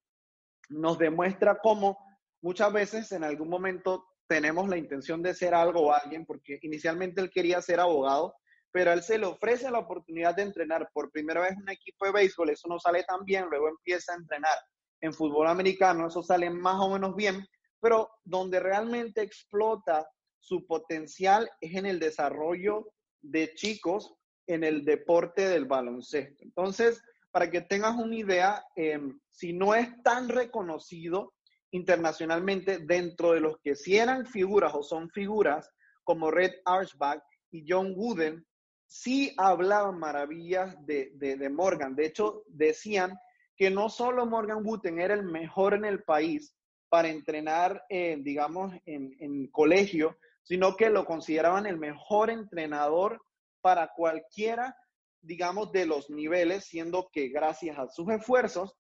nos 0.70 0.98
demuestra 0.98 1.60
cómo 1.62 1.98
muchas 2.42 2.72
veces 2.72 3.12
en 3.12 3.26
algún 3.26 3.50
momento 3.50 4.06
tenemos 4.28 4.70
la 4.70 4.78
intención 4.78 5.22
de 5.22 5.34
ser 5.34 5.54
algo 5.54 5.82
o 5.82 5.94
alguien, 5.94 6.26
porque 6.26 6.58
inicialmente 6.62 7.22
él 7.22 7.30
quería 7.30 7.62
ser 7.62 7.82
abogado, 7.82 8.34
pero 8.74 8.92
él 8.92 9.04
se 9.04 9.20
le 9.20 9.28
ofrece 9.28 9.70
la 9.70 9.78
oportunidad 9.78 10.36
de 10.36 10.42
entrenar 10.42 10.90
por 10.92 11.12
primera 11.12 11.42
vez 11.42 11.56
un 11.56 11.70
equipo 11.70 12.06
de 12.06 12.12
béisbol, 12.12 12.50
eso 12.50 12.68
no 12.68 12.80
sale 12.80 13.04
tan 13.04 13.24
bien, 13.24 13.46
luego 13.48 13.70
empieza 13.70 14.12
a 14.12 14.18
entrenar 14.18 14.58
en 15.00 15.14
fútbol 15.14 15.48
americano, 15.48 16.08
eso 16.08 16.24
sale 16.24 16.50
más 16.50 16.82
o 16.82 16.90
menos 16.90 17.16
bien, 17.16 17.46
pero 17.80 18.10
donde 18.24 18.60
realmente 18.60 19.22
explota 19.22 20.10
su 20.40 20.66
potencial 20.66 21.48
es 21.62 21.76
en 21.76 21.86
el 21.86 22.00
desarrollo 22.00 22.92
de 23.22 23.54
chicos 23.54 24.16
en 24.48 24.64
el 24.64 24.84
deporte 24.84 25.48
del 25.48 25.66
baloncesto. 25.66 26.44
Entonces, 26.44 27.00
para 27.30 27.52
que 27.52 27.62
tengas 27.62 27.96
una 27.96 28.16
idea, 28.16 28.66
em, 28.76 29.20
si 29.30 29.54
no 29.54 29.76
es 29.76 30.02
tan 30.02 30.30
reconocido, 30.30 31.34
internacionalmente 31.72 32.80
dentro 32.80 33.34
de 33.34 33.40
los 33.40 33.58
que 33.60 33.76
si 33.76 33.98
eran 33.98 34.26
figuras 34.26 34.74
o 34.74 34.82
son 34.82 35.10
figuras 35.10 35.70
como 36.04 36.32
Red 36.32 36.54
Archback 36.66 37.24
y 37.52 37.66
John 37.68 37.94
Wooden 37.96 38.46
sí 38.94 39.34
hablaban 39.38 39.98
maravillas 39.98 40.76
de, 40.86 41.10
de, 41.16 41.50
Morgan. 41.50 41.96
De 41.96 42.06
hecho, 42.06 42.44
decían 42.48 43.18
que 43.58 43.72
no 43.72 43.90
solo 43.90 44.28
Morgan 44.28 44.64
Wooden 44.64 45.00
era 45.00 45.16
el 45.16 45.24
mejor 45.24 45.74
en 45.74 45.84
el 45.84 46.04
país 46.04 46.56
para 46.90 47.08
entrenar, 47.10 47.84
digamos, 47.90 48.72
en, 48.86 49.16
en 49.20 49.48
colegio, 49.48 50.16
sino 50.44 50.76
que 50.76 50.92
lo 50.92 51.06
consideraban 51.06 51.66
el 51.66 51.80
mejor 51.80 52.30
entrenador 52.30 53.20
para 53.62 53.90
cualquiera, 53.96 54.78
digamos, 55.22 55.72
de 55.72 55.88
los 55.88 56.12
niveles, 56.12 56.66
siendo 56.66 57.10
que 57.12 57.30
gracias 57.30 57.80
a 57.80 57.90
sus 57.90 58.08
esfuerzos, 58.10 58.78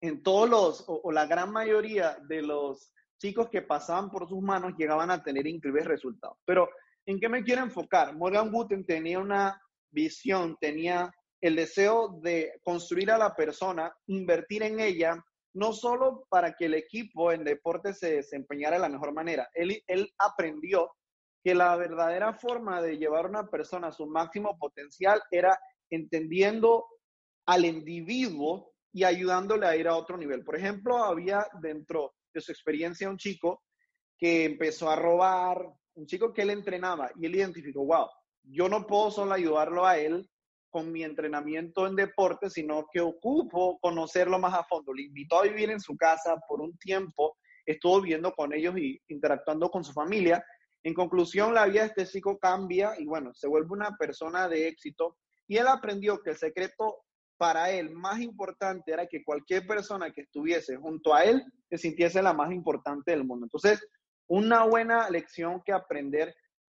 en 0.00 0.22
todos 0.22 0.48
los, 0.48 0.84
o, 0.86 1.10
la 1.10 1.26
gran 1.26 1.50
mayoría 1.50 2.18
de 2.28 2.40
los 2.40 2.92
chicos 3.18 3.48
que 3.48 3.62
pasaban 3.62 4.10
por 4.10 4.28
sus 4.28 4.40
manos 4.40 4.74
llegaban 4.78 5.10
a 5.10 5.24
tener 5.24 5.48
increíbles 5.48 5.86
resultados. 5.86 6.38
Pero, 6.44 6.68
¿en 7.06 7.20
qué 7.20 7.28
me 7.28 7.42
quiero 7.42 7.62
enfocar? 7.62 8.14
Morgan 8.16 8.52
Wooten 8.52 8.84
tenía 8.84 9.18
una 9.18 9.60
visión, 9.90 10.56
tenía 10.60 11.12
el 11.40 11.56
deseo 11.56 12.18
de 12.22 12.60
construir 12.62 13.10
a 13.10 13.18
la 13.18 13.34
persona, 13.34 13.94
invertir 14.06 14.62
en 14.62 14.80
ella, 14.80 15.22
no 15.54 15.72
solo 15.72 16.26
para 16.28 16.54
que 16.54 16.66
el 16.66 16.74
equipo 16.74 17.32
en 17.32 17.44
deporte 17.44 17.92
se 17.94 18.16
desempeñara 18.16 18.76
de 18.76 18.82
la 18.82 18.88
mejor 18.88 19.12
manera. 19.12 19.48
Él, 19.54 19.82
él 19.86 20.10
aprendió 20.18 20.90
que 21.44 21.54
la 21.54 21.76
verdadera 21.76 22.32
forma 22.32 22.80
de 22.80 22.96
llevar 22.96 23.26
a 23.26 23.28
una 23.28 23.46
persona 23.48 23.88
a 23.88 23.92
su 23.92 24.06
máximo 24.06 24.58
potencial 24.58 25.22
era 25.30 25.58
entendiendo 25.90 26.86
al 27.46 27.66
individuo 27.66 28.72
y 28.92 29.04
ayudándole 29.04 29.66
a 29.66 29.76
ir 29.76 29.86
a 29.86 29.96
otro 29.96 30.16
nivel. 30.16 30.42
Por 30.44 30.56
ejemplo, 30.56 31.04
había 31.04 31.46
dentro 31.60 32.14
de 32.32 32.40
su 32.40 32.52
experiencia 32.52 33.10
un 33.10 33.18
chico 33.18 33.62
que 34.18 34.44
empezó 34.44 34.88
a 34.88 34.96
robar, 34.96 35.58
un 35.94 36.06
chico 36.06 36.32
que 36.32 36.42
él 36.42 36.50
entrenaba 36.50 37.10
y 37.16 37.26
él 37.26 37.36
identificó, 37.36 37.84
wow, 37.84 38.06
yo 38.42 38.68
no 38.68 38.86
puedo 38.86 39.10
solo 39.10 39.32
ayudarlo 39.32 39.86
a 39.86 39.98
él 39.98 40.28
con 40.70 40.90
mi 40.90 41.04
entrenamiento 41.04 41.86
en 41.86 41.94
deporte, 41.94 42.50
sino 42.50 42.86
que 42.92 43.00
ocupo 43.00 43.78
conocerlo 43.80 44.38
más 44.38 44.54
a 44.54 44.64
fondo. 44.64 44.92
Le 44.92 45.02
invitó 45.02 45.38
a 45.38 45.44
vivir 45.44 45.70
en 45.70 45.80
su 45.80 45.96
casa 45.96 46.36
por 46.48 46.60
un 46.60 46.76
tiempo, 46.78 47.36
estuvo 47.64 48.00
viviendo 48.00 48.32
con 48.32 48.52
ellos 48.52 48.76
y 48.76 49.00
interactuando 49.08 49.70
con 49.70 49.84
su 49.84 49.92
familia 49.92 50.44
en 50.84 50.92
conclusión, 50.92 51.54
la 51.54 51.64
vida 51.64 51.80
de 51.80 51.86
este 51.86 52.06
chico 52.06 52.38
cambia 52.38 52.92
y 52.98 53.06
bueno, 53.06 53.32
se 53.32 53.48
vuelve 53.48 53.68
una 53.70 53.96
persona 53.96 54.48
de 54.48 54.68
éxito 54.68 55.16
y 55.48 55.56
él 55.56 55.66
aprendió 55.66 56.20
que 56.22 56.30
el 56.30 56.36
secreto 56.36 56.98
para 57.38 57.70
él 57.70 57.90
más 57.90 58.20
importante 58.20 58.92
era 58.92 59.06
que 59.06 59.24
cualquier 59.24 59.66
persona 59.66 60.12
que 60.12 60.20
estuviese 60.20 60.76
junto 60.76 61.14
a 61.14 61.24
él 61.24 61.42
se 61.70 61.78
sintiese 61.78 62.22
la 62.22 62.34
más 62.34 62.52
importante 62.52 63.12
del 63.12 63.24
mundo. 63.24 63.46
Entonces, 63.46 63.82
una 64.26 64.64
buena 64.64 65.08
lección 65.10 65.62
que 65.64 65.72
aprender 65.72 66.34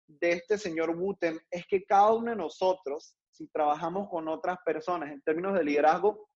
de 0.06 0.32
este 0.32 0.58
señor 0.58 0.90
Wooten 0.90 1.40
es 1.50 1.66
que 1.66 1.84
cada 1.84 2.12
uno 2.12 2.30
de 2.30 2.36
nosotros, 2.36 3.16
si 3.30 3.46
trabajamos 3.48 4.08
con 4.08 4.28
otras 4.28 4.58
personas 4.64 5.10
en 5.10 5.22
términos 5.22 5.54
de 5.54 5.64
liderazgo, 5.64 6.28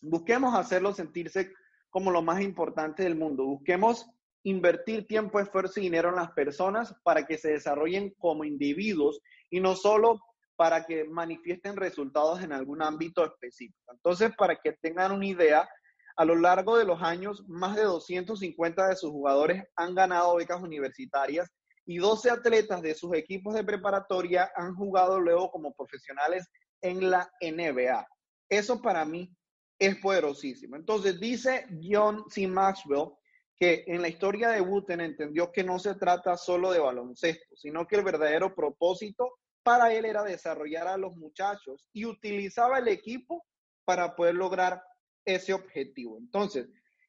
busquemos 0.00 0.54
hacerlo 0.54 0.92
sentirse 0.92 1.52
como 1.90 2.10
lo 2.10 2.22
más 2.22 2.40
importante 2.40 3.02
del 3.02 3.16
mundo. 3.16 3.44
Busquemos 3.44 4.06
invertir 4.44 5.06
tiempo, 5.06 5.38
esfuerzo 5.38 5.78
y 5.78 5.84
dinero 5.84 6.08
en 6.08 6.16
las 6.16 6.32
personas 6.32 6.94
para 7.04 7.26
que 7.26 7.38
se 7.38 7.52
desarrollen 7.52 8.14
como 8.18 8.44
individuos 8.44 9.20
y 9.50 9.60
no 9.60 9.76
solo 9.76 10.20
para 10.56 10.84
que 10.84 11.04
manifiesten 11.04 11.76
resultados 11.76 12.42
en 12.42 12.52
algún 12.52 12.82
ámbito 12.82 13.24
específico. 13.24 13.92
Entonces, 13.92 14.32
para 14.36 14.56
que 14.56 14.72
tengan 14.72 15.12
una 15.12 15.26
idea, 15.26 15.68
a 16.16 16.24
lo 16.24 16.36
largo 16.36 16.76
de 16.76 16.84
los 16.84 17.02
años, 17.02 17.44
más 17.48 17.76
de 17.76 17.82
250 17.82 18.88
de 18.88 18.96
sus 18.96 19.10
jugadores 19.10 19.64
han 19.76 19.94
ganado 19.94 20.36
becas 20.36 20.60
universitarias 20.62 21.50
y 21.84 21.98
12 21.98 22.30
atletas 22.30 22.82
de 22.82 22.94
sus 22.94 23.14
equipos 23.14 23.54
de 23.54 23.64
preparatoria 23.64 24.50
han 24.54 24.74
jugado 24.74 25.18
luego 25.18 25.50
como 25.50 25.74
profesionales 25.74 26.48
en 26.80 27.10
la 27.10 27.30
NBA. 27.40 28.06
Eso 28.48 28.80
para 28.80 29.04
mí 29.04 29.34
es 29.78 29.96
poderosísimo. 29.96 30.76
Entonces, 30.76 31.18
dice 31.18 31.66
John 31.82 32.24
C. 32.28 32.46
Maxwell 32.46 33.10
que 33.56 33.84
en 33.86 34.02
la 34.02 34.08
historia 34.08 34.48
de 34.48 34.60
Wooten 34.60 35.00
entendió 35.00 35.52
que 35.52 35.62
no 35.62 35.78
se 35.78 35.94
trata 35.94 36.36
solo 36.36 36.72
de 36.72 36.80
baloncesto, 36.80 37.54
sino 37.54 37.86
que 37.86 37.96
el 37.96 38.02
verdadero 38.02 38.54
propósito 38.54 39.38
para 39.62 39.92
él 39.94 40.04
era 40.04 40.24
desarrollar 40.24 40.88
a 40.88 40.96
los 40.96 41.14
muchachos 41.16 41.86
y 41.92 42.04
utilizaba 42.04 42.78
el 42.78 42.88
equipo 42.88 43.44
para 43.84 44.16
poder 44.16 44.34
lograr 44.34 44.82
ese 45.24 45.52
objetivo. 45.52 46.18
Entonces, 46.18 46.68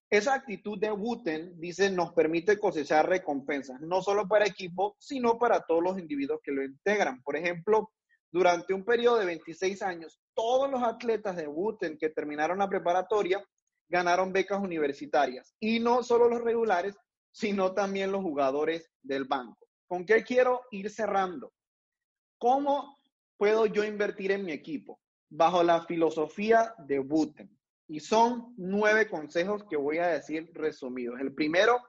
esa 0.09 0.35
actitud 0.35 0.77
de 0.77 0.91
Wooten, 0.91 1.59
dice, 1.59 1.89
nos 1.89 2.13
permite 2.13 2.59
cosechar 2.59 3.09
recompensas, 3.09 3.81
no 3.81 4.01
solo 4.01 4.27
para 4.27 4.45
equipo, 4.45 4.95
sino 4.99 5.39
para 5.39 5.61
todos 5.61 5.81
los 5.81 5.97
individuos 5.97 6.39
que 6.43 6.51
lo 6.51 6.63
integran. 6.63 7.23
Por 7.23 7.35
ejemplo, 7.35 7.91
durante 8.31 8.73
un 8.73 8.85
periodo 8.85 9.17
de 9.17 9.25
26 9.25 9.81
años, 9.81 10.19
todos 10.35 10.69
los 10.69 10.83
atletas 10.83 11.35
de 11.35 11.47
Wooten 11.47 11.97
que 11.97 12.09
terminaron 12.09 12.59
la 12.59 12.69
preparatoria 12.69 13.43
ganaron 13.89 14.33
becas 14.33 14.61
universitarias. 14.61 15.55
Y 15.59 15.79
no 15.79 16.03
solo 16.03 16.29
los 16.29 16.41
regulares, 16.41 16.95
sino 17.31 17.73
también 17.73 18.11
los 18.11 18.21
jugadores 18.21 18.91
del 19.01 19.25
banco. 19.25 19.67
¿Con 19.87 20.05
qué 20.05 20.23
quiero 20.23 20.61
ir 20.71 20.89
cerrando? 20.89 21.53
¿Cómo 22.37 22.97
puedo 23.37 23.65
yo 23.65 23.83
invertir 23.83 24.31
en 24.31 24.45
mi 24.45 24.51
equipo? 24.51 24.99
Bajo 25.29 25.63
la 25.63 25.85
filosofía 25.85 26.73
de 26.77 26.99
Buten. 26.99 27.49
Y 27.93 27.99
son 27.99 28.55
nueve 28.57 29.07
consejos 29.07 29.63
que 29.69 29.77
voy 29.77 29.99
a 29.99 30.07
decir 30.07 30.49
resumidos. 30.55 31.19
El 31.19 31.31
primero, 31.31 31.79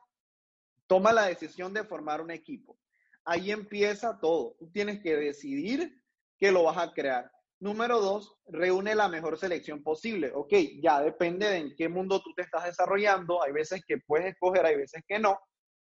toma 0.86 1.14
la 1.14 1.24
decisión 1.24 1.72
de 1.72 1.82
formar 1.82 2.20
un 2.20 2.30
equipo. 2.30 2.78
Ahí 3.24 3.50
empieza 3.50 4.18
todo. 4.20 4.54
Tú 4.58 4.70
tienes 4.70 5.00
que 5.00 5.16
decidir 5.16 5.98
que 6.36 6.52
lo 6.52 6.64
vas 6.64 6.76
a 6.76 6.92
crear. 6.92 7.32
Número 7.58 8.02
dos, 8.02 8.36
reúne 8.44 8.94
la 8.94 9.08
mejor 9.08 9.38
selección 9.38 9.82
posible. 9.82 10.30
Ok, 10.34 10.52
ya 10.82 11.00
depende 11.00 11.48
de 11.48 11.56
en 11.56 11.74
qué 11.74 11.88
mundo 11.88 12.20
tú 12.20 12.34
te 12.34 12.42
estás 12.42 12.64
desarrollando. 12.64 13.42
Hay 13.42 13.52
veces 13.52 13.82
que 13.86 13.96
puedes 13.96 14.26
escoger, 14.26 14.66
hay 14.66 14.76
veces 14.76 15.02
que 15.08 15.18
no. 15.18 15.38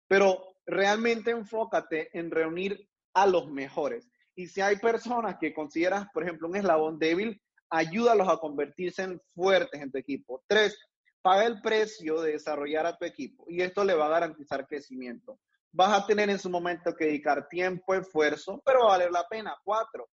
Pero 0.09 0.43
realmente 0.65 1.31
enfócate 1.31 2.09
en 2.11 2.31
reunir 2.31 2.85
a 3.13 3.27
los 3.27 3.49
mejores. 3.49 4.09
Y 4.35 4.47
si 4.47 4.59
hay 4.59 4.75
personas 4.75 5.37
que 5.39 5.53
consideras, 5.53 6.05
por 6.13 6.23
ejemplo, 6.23 6.49
un 6.49 6.57
eslabón 6.57 6.99
débil, 6.99 7.41
ayúdalos 7.71 8.27
a 8.27 8.37
convertirse 8.37 9.03
en 9.03 9.21
fuertes 9.33 9.81
en 9.81 9.91
tu 9.91 9.97
equipo. 9.97 10.43
Tres, 10.47 10.77
paga 11.21 11.45
el 11.45 11.61
precio 11.61 12.21
de 12.21 12.33
desarrollar 12.33 12.85
a 12.85 12.97
tu 12.97 13.05
equipo 13.05 13.45
y 13.47 13.61
esto 13.61 13.83
le 13.83 13.95
va 13.95 14.07
a 14.07 14.09
garantizar 14.09 14.67
crecimiento. 14.67 15.39
Vas 15.71 16.03
a 16.03 16.05
tener 16.05 16.29
en 16.29 16.37
su 16.37 16.49
momento 16.49 16.93
que 16.95 17.05
dedicar 17.05 17.47
tiempo, 17.47 17.95
esfuerzo, 17.95 18.61
pero 18.65 18.81
va 18.81 18.85
a 18.87 18.97
valer 18.97 19.11
la 19.11 19.25
pena. 19.27 19.55
Cuatro, 19.63 20.09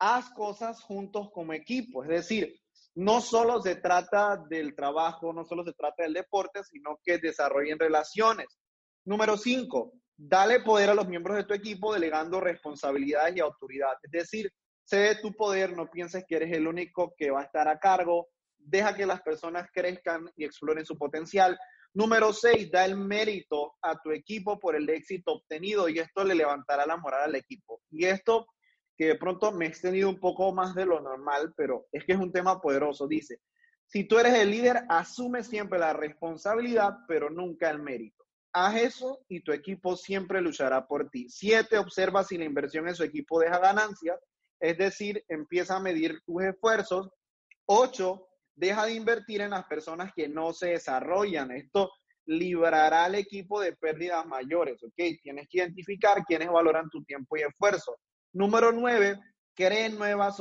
haz 0.00 0.30
cosas 0.30 0.82
juntos 0.82 1.30
como 1.32 1.52
equipo. 1.52 2.02
Es 2.02 2.08
decir, 2.08 2.60
no 2.96 3.20
solo 3.20 3.60
se 3.62 3.76
trata 3.76 4.36
del 4.48 4.74
trabajo, 4.74 5.32
no 5.32 5.44
solo 5.44 5.64
se 5.64 5.74
trata 5.74 6.02
del 6.02 6.14
deporte, 6.14 6.64
sino 6.64 6.98
que 7.04 7.18
desarrollen 7.18 7.78
relaciones. 7.78 8.48
Número 9.04 9.36
cinco, 9.36 9.92
dale 10.16 10.60
poder 10.60 10.90
a 10.90 10.94
los 10.94 11.06
miembros 11.06 11.36
de 11.36 11.44
tu 11.44 11.54
equipo 11.54 11.92
delegando 11.92 12.40
responsabilidades 12.40 13.36
y 13.36 13.40
autoridad. 13.40 13.92
Es 14.02 14.10
decir, 14.10 14.52
cede 14.86 15.16
tu 15.16 15.34
poder, 15.34 15.76
no 15.76 15.90
pienses 15.90 16.24
que 16.26 16.36
eres 16.36 16.52
el 16.52 16.66
único 16.66 17.14
que 17.16 17.30
va 17.30 17.40
a 17.40 17.44
estar 17.44 17.68
a 17.68 17.78
cargo. 17.78 18.28
Deja 18.56 18.94
que 18.94 19.04
las 19.04 19.20
personas 19.20 19.68
crezcan 19.72 20.30
y 20.36 20.44
exploren 20.44 20.86
su 20.86 20.96
potencial. 20.96 21.58
Número 21.92 22.32
seis, 22.32 22.70
da 22.70 22.84
el 22.84 22.96
mérito 22.96 23.74
a 23.82 23.98
tu 24.00 24.12
equipo 24.12 24.58
por 24.58 24.76
el 24.76 24.88
éxito 24.88 25.32
obtenido 25.32 25.88
y 25.88 25.98
esto 25.98 26.24
le 26.24 26.34
levantará 26.34 26.86
la 26.86 26.96
moral 26.96 27.22
al 27.24 27.34
equipo. 27.34 27.82
Y 27.90 28.04
esto 28.04 28.46
que 28.96 29.06
de 29.06 29.14
pronto 29.16 29.52
me 29.52 29.66
he 29.66 29.68
extendido 29.68 30.08
un 30.08 30.20
poco 30.20 30.54
más 30.54 30.74
de 30.74 30.86
lo 30.86 31.00
normal, 31.00 31.52
pero 31.56 31.86
es 31.92 32.04
que 32.04 32.12
es 32.12 32.18
un 32.18 32.32
tema 32.32 32.60
poderoso. 32.60 33.06
Dice, 33.06 33.40
si 33.86 34.04
tú 34.04 34.18
eres 34.18 34.34
el 34.34 34.50
líder, 34.50 34.84
asume 34.88 35.42
siempre 35.42 35.78
la 35.78 35.92
responsabilidad, 35.92 36.98
pero 37.08 37.28
nunca 37.28 37.70
el 37.70 37.80
mérito. 37.80 38.24
Haz 38.52 38.76
eso 38.76 39.20
y 39.28 39.42
tu 39.42 39.52
equipo 39.52 39.96
siempre 39.96 40.40
luchará 40.40 40.86
por 40.86 41.10
ti. 41.10 41.28
Siete, 41.28 41.76
observa 41.76 42.24
si 42.24 42.38
la 42.38 42.44
inversión 42.44 42.88
en 42.88 42.94
su 42.94 43.04
equipo 43.04 43.38
deja 43.38 43.58
ganancias, 43.58 44.18
es 44.60 44.78
decir, 44.78 45.24
empieza 45.28 45.76
a 45.76 45.80
medir 45.80 46.20
tus 46.24 46.42
esfuerzos. 46.42 47.10
Ocho, 47.66 48.28
deja 48.54 48.86
de 48.86 48.94
invertir 48.94 49.40
en 49.40 49.50
las 49.50 49.66
personas 49.66 50.12
que 50.14 50.28
no 50.28 50.52
se 50.52 50.68
desarrollan. 50.68 51.50
Esto 51.50 51.90
librará 52.26 53.04
al 53.04 53.14
equipo 53.14 53.60
de 53.60 53.76
pérdidas 53.76 54.26
mayores, 54.26 54.82
¿ok? 54.82 55.20
Tienes 55.22 55.48
que 55.48 55.58
identificar 55.58 56.24
quiénes 56.24 56.48
valoran 56.50 56.88
tu 56.90 57.04
tiempo 57.04 57.36
y 57.36 57.42
esfuerzo. 57.42 57.96
Número 58.32 58.72
nueve, 58.72 59.18
crea 59.54 59.88
nuevas, 59.88 60.36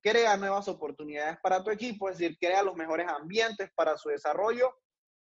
crea 0.00 0.36
nuevas 0.36 0.68
oportunidades 0.68 1.38
para 1.42 1.62
tu 1.62 1.70
equipo, 1.70 2.08
es 2.08 2.18
decir, 2.18 2.36
crea 2.38 2.62
los 2.62 2.76
mejores 2.76 3.08
ambientes 3.08 3.70
para 3.74 3.96
su 3.96 4.10
desarrollo. 4.10 4.74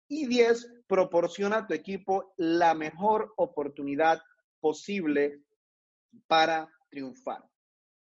Y 0.07 0.27
diez, 0.27 0.67
proporciona 0.87 1.57
a 1.57 1.67
tu 1.67 1.73
equipo 1.73 2.33
la 2.37 2.75
mejor 2.75 3.33
oportunidad 3.37 4.21
posible 4.59 5.41
para 6.27 6.69
triunfar. 6.89 7.43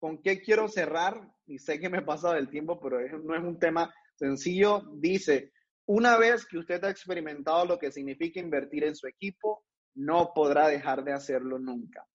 ¿Con 0.00 0.22
qué 0.22 0.40
quiero 0.40 0.66
cerrar? 0.66 1.20
Y 1.46 1.58
sé 1.58 1.78
que 1.78 1.90
me 1.90 1.98
he 1.98 2.02
pasado 2.02 2.34
el 2.34 2.48
tiempo, 2.48 2.80
pero 2.80 2.98
no 3.22 3.36
es 3.36 3.42
un 3.42 3.58
tema 3.58 3.94
sencillo. 4.16 4.82
Dice, 4.94 5.52
una 5.86 6.16
vez 6.16 6.46
que 6.46 6.58
usted 6.58 6.82
ha 6.84 6.90
experimentado 6.90 7.66
lo 7.66 7.78
que 7.78 7.92
significa 7.92 8.40
invertir 8.40 8.84
en 8.84 8.96
su 8.96 9.06
equipo, 9.06 9.64
no 9.94 10.32
podrá 10.34 10.68
dejar 10.68 11.04
de 11.04 11.12
hacerlo 11.12 11.58
nunca. 11.58 12.06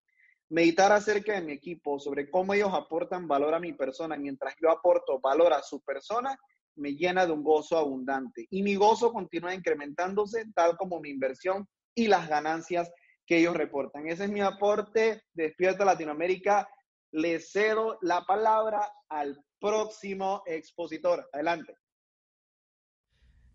Meditar 0.49 0.91
acerca 0.91 1.33
de 1.33 1.41
mi 1.41 1.53
equipo, 1.53 1.99
sobre 1.99 2.29
cómo 2.29 2.53
ellos 2.53 2.73
aportan 2.73 3.27
valor 3.27 3.53
a 3.53 3.59
mi 3.59 3.73
persona 3.73 4.17
mientras 4.17 4.55
yo 4.61 4.71
aporto 4.71 5.19
valor 5.19 5.53
a 5.53 5.61
su 5.61 5.81
persona, 5.83 6.37
me 6.75 6.95
llena 6.95 7.25
de 7.25 7.31
un 7.31 7.43
gozo 7.43 7.77
abundante. 7.77 8.47
Y 8.49 8.63
mi 8.63 8.75
gozo 8.75 9.11
continúa 9.11 9.53
incrementándose 9.53 10.45
tal 10.55 10.75
como 10.77 10.99
mi 10.99 11.09
inversión 11.09 11.67
y 11.93 12.07
las 12.07 12.27
ganancias 12.27 12.91
que 13.25 13.37
ellos 13.37 13.55
reportan. 13.55 14.07
Ese 14.07 14.25
es 14.25 14.31
mi 14.31 14.41
aporte. 14.41 15.23
Despierta 15.33 15.85
Latinoamérica. 15.85 16.67
Le 17.15 17.39
cedo 17.39 17.97
la 18.01 18.25
palabra 18.25 18.91
al 19.07 19.41
próximo 19.61 20.43
expositor. 20.45 21.29
Adelante. 21.31 21.77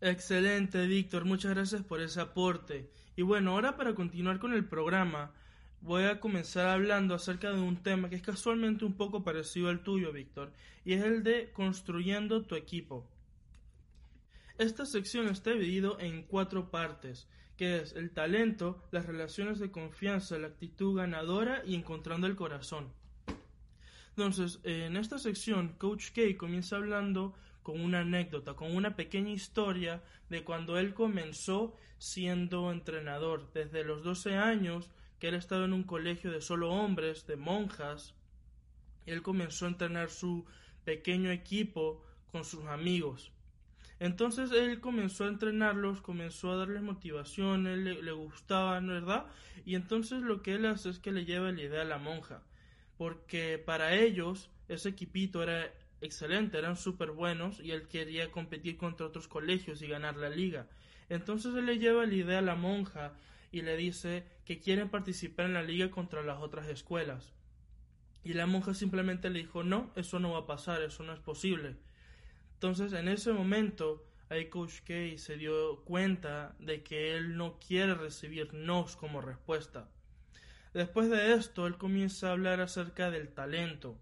Excelente, 0.01 0.87
Víctor. 0.87 1.27
Muchas 1.27 1.53
gracias 1.53 1.83
por 1.83 2.01
ese 2.01 2.23
aporte. 2.23 2.91
Y 3.17 3.23
bueno, 3.23 3.51
ahora 3.51 3.77
para 3.77 3.95
continuar 3.95 4.39
con 4.39 4.55
el 4.55 4.67
programa, 4.67 5.35
voy 5.83 6.05
a 6.05 6.21
comenzar 6.21 6.69
hablando 6.69 7.15
acerca 7.15 7.51
de 7.51 7.61
un 7.61 7.83
tema 7.83 8.09
que 8.09 8.17
es 8.17 8.23
casualmente 8.23 8.87
un 8.87 8.97
poco 8.97 9.25
parecido 9.25 9.69
al 9.69 9.83
tuyo, 9.83 10.11
Víctor, 10.11 10.55
y 10.83 10.95
es 10.95 11.05
el 11.05 11.23
de 11.23 11.53
construyendo 11.53 12.47
tu 12.47 12.55
equipo. 12.55 13.11
Esta 14.57 14.87
sección 14.87 15.29
está 15.29 15.51
dividida 15.51 15.91
en 15.99 16.23
cuatro 16.23 16.71
partes, 16.71 17.29
que 17.59 17.81
es 17.81 17.93
el 17.93 18.11
talento, 18.15 18.83
las 18.91 19.05
relaciones 19.05 19.59
de 19.59 19.71
confianza, 19.71 20.39
la 20.39 20.47
actitud 20.47 20.97
ganadora 20.97 21.63
y 21.67 21.75
encontrando 21.75 22.27
el 22.27 22.37
corazón. 22.37 22.99
Entonces, 24.17 24.61
en 24.65 24.97
esta 24.97 25.19
sección, 25.19 25.75
Coach 25.79 26.11
K 26.13 26.37
comienza 26.37 26.77
hablando 26.77 27.35
con 27.63 27.81
una 27.81 28.01
anécdota, 28.01 28.55
con 28.55 28.75
una 28.75 28.97
pequeña 28.97 29.31
historia 29.31 30.03
de 30.29 30.45
cuando 30.45 30.79
él 30.79 30.95
comenzó 30.95 31.77
siendo 31.99 32.73
entrenador. 32.73 33.51
Desde 33.53 33.85
los 33.85 34.03
12 34.03 34.37
años, 34.37 34.91
que 35.19 35.29
él 35.29 35.35
estaba 35.35 35.65
en 35.65 35.73
un 35.73 35.85
colegio 35.85 36.31
de 36.31 36.41
solo 36.41 36.71
hombres, 36.71 37.27
de 37.27 37.37
monjas, 37.37 38.15
él 39.07 39.23
comenzó 39.23 39.67
a 39.67 39.69
entrenar 39.69 40.11
su 40.11 40.45
pequeño 40.85 41.31
equipo 41.31 42.03
con 42.33 42.45
sus 42.45 42.65
amigos. 42.67 43.33
Entonces 43.99 44.51
él 44.51 44.81
comenzó 44.81 45.25
a 45.25 45.29
entrenarlos, 45.29 46.01
comenzó 46.01 46.53
a 46.53 46.57
darles 46.57 46.83
motivación, 46.83 47.67
él 47.67 47.85
le, 47.85 48.03
le 48.03 48.13
gustaba, 48.13 48.81
¿verdad? 48.81 49.27
Y 49.67 49.75
entonces 49.75 50.23
lo 50.23 50.41
que 50.41 50.55
él 50.55 50.65
hace 50.65 50.89
es 50.89 50.99
que 50.99 51.13
le 51.13 51.27
lleva 51.27 51.53
la 51.53 51.61
idea 51.61 51.83
a 51.83 51.85
la 51.85 51.99
monja, 51.99 52.43
porque 53.01 53.57
para 53.57 53.95
ellos 53.95 54.51
ese 54.69 54.91
equipito 54.91 55.43
era 55.43 55.73
excelente, 56.03 56.59
eran 56.59 56.77
súper 56.77 57.13
buenos 57.13 57.59
y 57.59 57.71
él 57.71 57.89
quería 57.89 58.31
competir 58.31 58.77
contra 58.77 59.07
otros 59.07 59.27
colegios 59.27 59.81
y 59.81 59.87
ganar 59.87 60.19
la 60.19 60.29
liga. 60.29 60.69
Entonces 61.09 61.55
él 61.55 61.65
le 61.65 61.79
lleva 61.79 62.05
la 62.05 62.13
idea 62.13 62.41
a 62.41 62.43
la 62.43 62.57
monja 62.57 63.15
y 63.51 63.63
le 63.63 63.79
dice 63.79 64.27
que 64.45 64.61
quieren 64.61 64.91
participar 64.91 65.47
en 65.47 65.55
la 65.55 65.63
liga 65.63 65.91
contra 65.91 66.23
las 66.23 66.43
otras 66.43 66.69
escuelas. 66.69 67.33
Y 68.23 68.35
la 68.35 68.45
monja 68.45 68.75
simplemente 68.75 69.31
le 69.31 69.39
dijo, 69.39 69.65
no, 69.65 69.91
eso 69.97 70.19
no 70.19 70.33
va 70.33 70.41
a 70.41 70.47
pasar, 70.47 70.83
eso 70.83 71.03
no 71.03 71.15
es 71.15 71.21
posible. 71.21 71.77
Entonces 72.53 72.93
en 72.93 73.09
ese 73.09 73.33
momento 73.33 74.05
ahí 74.29 74.51
Coach 74.51 74.81
K 74.81 75.17
se 75.17 75.39
dio 75.39 75.83
cuenta 75.87 76.55
de 76.59 76.83
que 76.83 77.17
él 77.17 77.39
no 77.39 77.59
quiere 77.67 77.95
recibir 77.95 78.53
nos 78.53 78.95
como 78.95 79.23
respuesta. 79.23 79.89
Después 80.73 81.11
de 81.11 81.33
esto, 81.33 81.67
él 81.67 81.77
comienza 81.77 82.29
a 82.29 82.33
hablar 82.33 82.61
acerca 82.61 83.11
del 83.11 83.29
talento, 83.29 83.99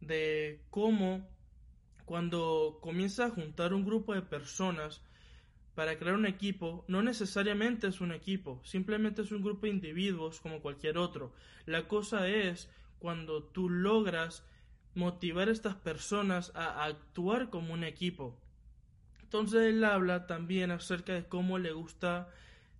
de 0.00 0.60
cómo 0.70 1.26
cuando 2.04 2.78
comienza 2.82 3.26
a 3.26 3.30
juntar 3.30 3.72
un 3.72 3.84
grupo 3.84 4.14
de 4.14 4.22
personas 4.22 5.00
para 5.74 5.98
crear 5.98 6.16
un 6.16 6.26
equipo, 6.26 6.84
no 6.88 7.02
necesariamente 7.02 7.86
es 7.86 8.00
un 8.00 8.12
equipo, 8.12 8.60
simplemente 8.64 9.22
es 9.22 9.32
un 9.32 9.42
grupo 9.42 9.62
de 9.62 9.72
individuos 9.72 10.40
como 10.40 10.60
cualquier 10.60 10.98
otro. 10.98 11.32
La 11.66 11.88
cosa 11.88 12.28
es 12.28 12.68
cuando 12.98 13.44
tú 13.44 13.70
logras 13.70 14.44
motivar 14.94 15.48
a 15.48 15.52
estas 15.52 15.76
personas 15.76 16.52
a 16.54 16.84
actuar 16.84 17.48
como 17.48 17.72
un 17.72 17.84
equipo. 17.84 18.36
Entonces 19.22 19.62
él 19.62 19.84
habla 19.84 20.26
también 20.26 20.70
acerca 20.72 21.14
de 21.14 21.24
cómo 21.24 21.58
le 21.58 21.72
gusta 21.72 22.28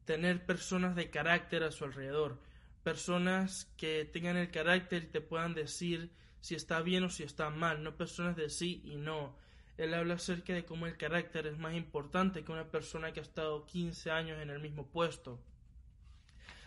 tener 0.04 0.44
personas 0.44 0.96
de 0.96 1.08
carácter 1.08 1.62
a 1.62 1.70
su 1.70 1.84
alrededor, 1.84 2.38
personas 2.82 3.72
que 3.76 4.04
tengan 4.04 4.36
el 4.36 4.50
carácter 4.50 5.04
y 5.04 5.06
te 5.06 5.20
puedan 5.20 5.54
decir 5.54 6.10
si 6.40 6.54
está 6.54 6.80
bien 6.80 7.04
o 7.04 7.10
si 7.10 7.22
está 7.22 7.50
mal, 7.50 7.82
no 7.82 7.96
personas 7.96 8.36
de 8.36 8.48
sí 8.48 8.80
y 8.84 8.96
no. 8.96 9.36
Él 9.76 9.94
habla 9.94 10.14
acerca 10.14 10.52
de 10.52 10.64
cómo 10.64 10.86
el 10.86 10.96
carácter 10.96 11.46
es 11.46 11.58
más 11.58 11.74
importante 11.74 12.44
que 12.44 12.52
una 12.52 12.70
persona 12.70 13.12
que 13.12 13.20
ha 13.20 13.22
estado 13.22 13.64
15 13.66 14.10
años 14.10 14.40
en 14.42 14.50
el 14.50 14.60
mismo 14.60 14.86
puesto. 14.86 15.40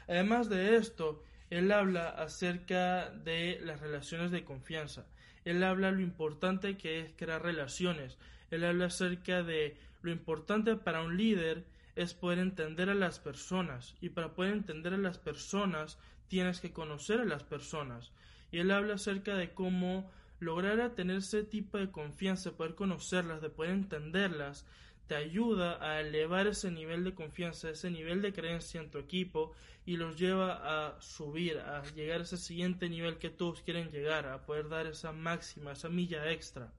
Además 0.07 0.49
de 0.49 0.75
esto, 0.75 1.23
él 1.49 1.71
habla 1.71 2.09
acerca 2.09 3.09
de 3.09 3.59
las 3.63 3.79
relaciones 3.79 4.31
de 4.31 4.43
confianza. 4.43 5.05
Él 5.45 5.63
habla 5.63 5.91
lo 5.91 6.01
importante 6.01 6.77
que 6.77 7.01
es 7.01 7.13
crear 7.15 7.41
relaciones. 7.41 8.17
Él 8.49 8.63
habla 8.63 8.85
acerca 8.85 9.43
de 9.43 9.77
lo 10.01 10.11
importante 10.11 10.75
para 10.75 11.01
un 11.01 11.17
líder 11.17 11.65
es 11.95 12.13
poder 12.13 12.39
entender 12.39 12.89
a 12.89 12.95
las 12.95 13.19
personas. 13.19 13.95
Y 14.01 14.09
para 14.09 14.33
poder 14.33 14.53
entender 14.53 14.93
a 14.93 14.97
las 14.97 15.17
personas 15.17 15.97
tienes 16.27 16.59
que 16.59 16.73
conocer 16.73 17.19
a 17.19 17.25
las 17.25 17.43
personas 17.43 18.11
y 18.53 18.59
él 18.59 18.69
habla 18.69 18.93
acerca 18.93 19.35
de 19.35 19.51
cómo 19.51 20.11
lograr 20.39 20.93
tener 20.93 21.17
ese 21.17 21.43
tipo 21.43 21.79
de 21.79 21.89
confianza, 21.89 22.51
poder 22.51 22.75
conocerlas, 22.75 23.41
de 23.41 23.49
poder 23.49 23.71
entenderlas, 23.71 24.67
te 25.07 25.15
ayuda 25.15 25.83
a 25.83 25.99
elevar 25.99 26.45
ese 26.45 26.69
nivel 26.69 27.03
de 27.03 27.15
confianza, 27.15 27.71
ese 27.71 27.89
nivel 27.89 28.21
de 28.21 28.31
creencia 28.31 28.79
en 28.79 28.91
tu 28.91 28.99
equipo 28.99 29.53
y 29.87 29.97
los 29.97 30.19
lleva 30.19 30.61
a 30.61 31.01
subir, 31.01 31.57
a 31.57 31.81
llegar 31.95 32.19
a 32.19 32.23
ese 32.23 32.37
siguiente 32.37 32.89
nivel 32.89 33.17
que 33.17 33.31
todos 33.31 33.61
quieren 33.61 33.89
llegar, 33.89 34.27
a 34.27 34.45
poder 34.45 34.69
dar 34.69 34.85
esa 34.85 35.11
máxima, 35.11 35.71
esa 35.71 35.89
milla 35.89 36.31
extra. 36.31 36.71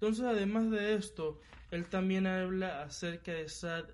Entonces, 0.00 0.24
además 0.24 0.70
de 0.70 0.94
esto, 0.94 1.40
él 1.72 1.88
también 1.88 2.28
habla 2.28 2.82
acerca 2.84 3.32
de 3.32 3.42
esa 3.42 3.84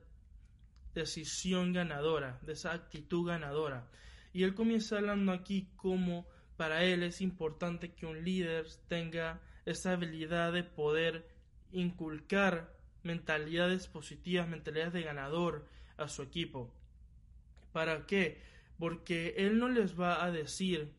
decisión 0.95 1.73
ganadora, 1.73 2.39
de 2.43 2.53
esa 2.53 2.73
actitud 2.73 3.27
ganadora. 3.27 3.89
Y 4.35 4.43
él 4.43 4.55
comienza 4.55 4.99
hablando 4.99 5.33
aquí 5.33 5.71
como 5.77 6.27
para 6.59 6.85
él 6.85 7.03
es 7.03 7.23
importante 7.23 7.95
que 7.95 8.05
un 8.05 8.23
líder 8.23 8.67
tenga 8.87 9.41
esa 9.65 9.93
habilidad 9.93 10.53
de 10.53 10.63
poder 10.63 11.27
inculcar 11.73 12.71
mentalidades 13.03 13.89
positivas, 13.89 14.47
mentalidades 14.47 14.93
de 14.93 15.03
ganador 15.05 15.67
a 15.97 16.09
su 16.09 16.21
equipo. 16.21 16.71
¿Para 17.73 18.05
qué? 18.05 18.43
Porque 18.79 19.35
él 19.39 19.59
no 19.59 19.71
les 19.71 19.99
va 19.99 20.23
a 20.23 20.31
decir 20.31 20.93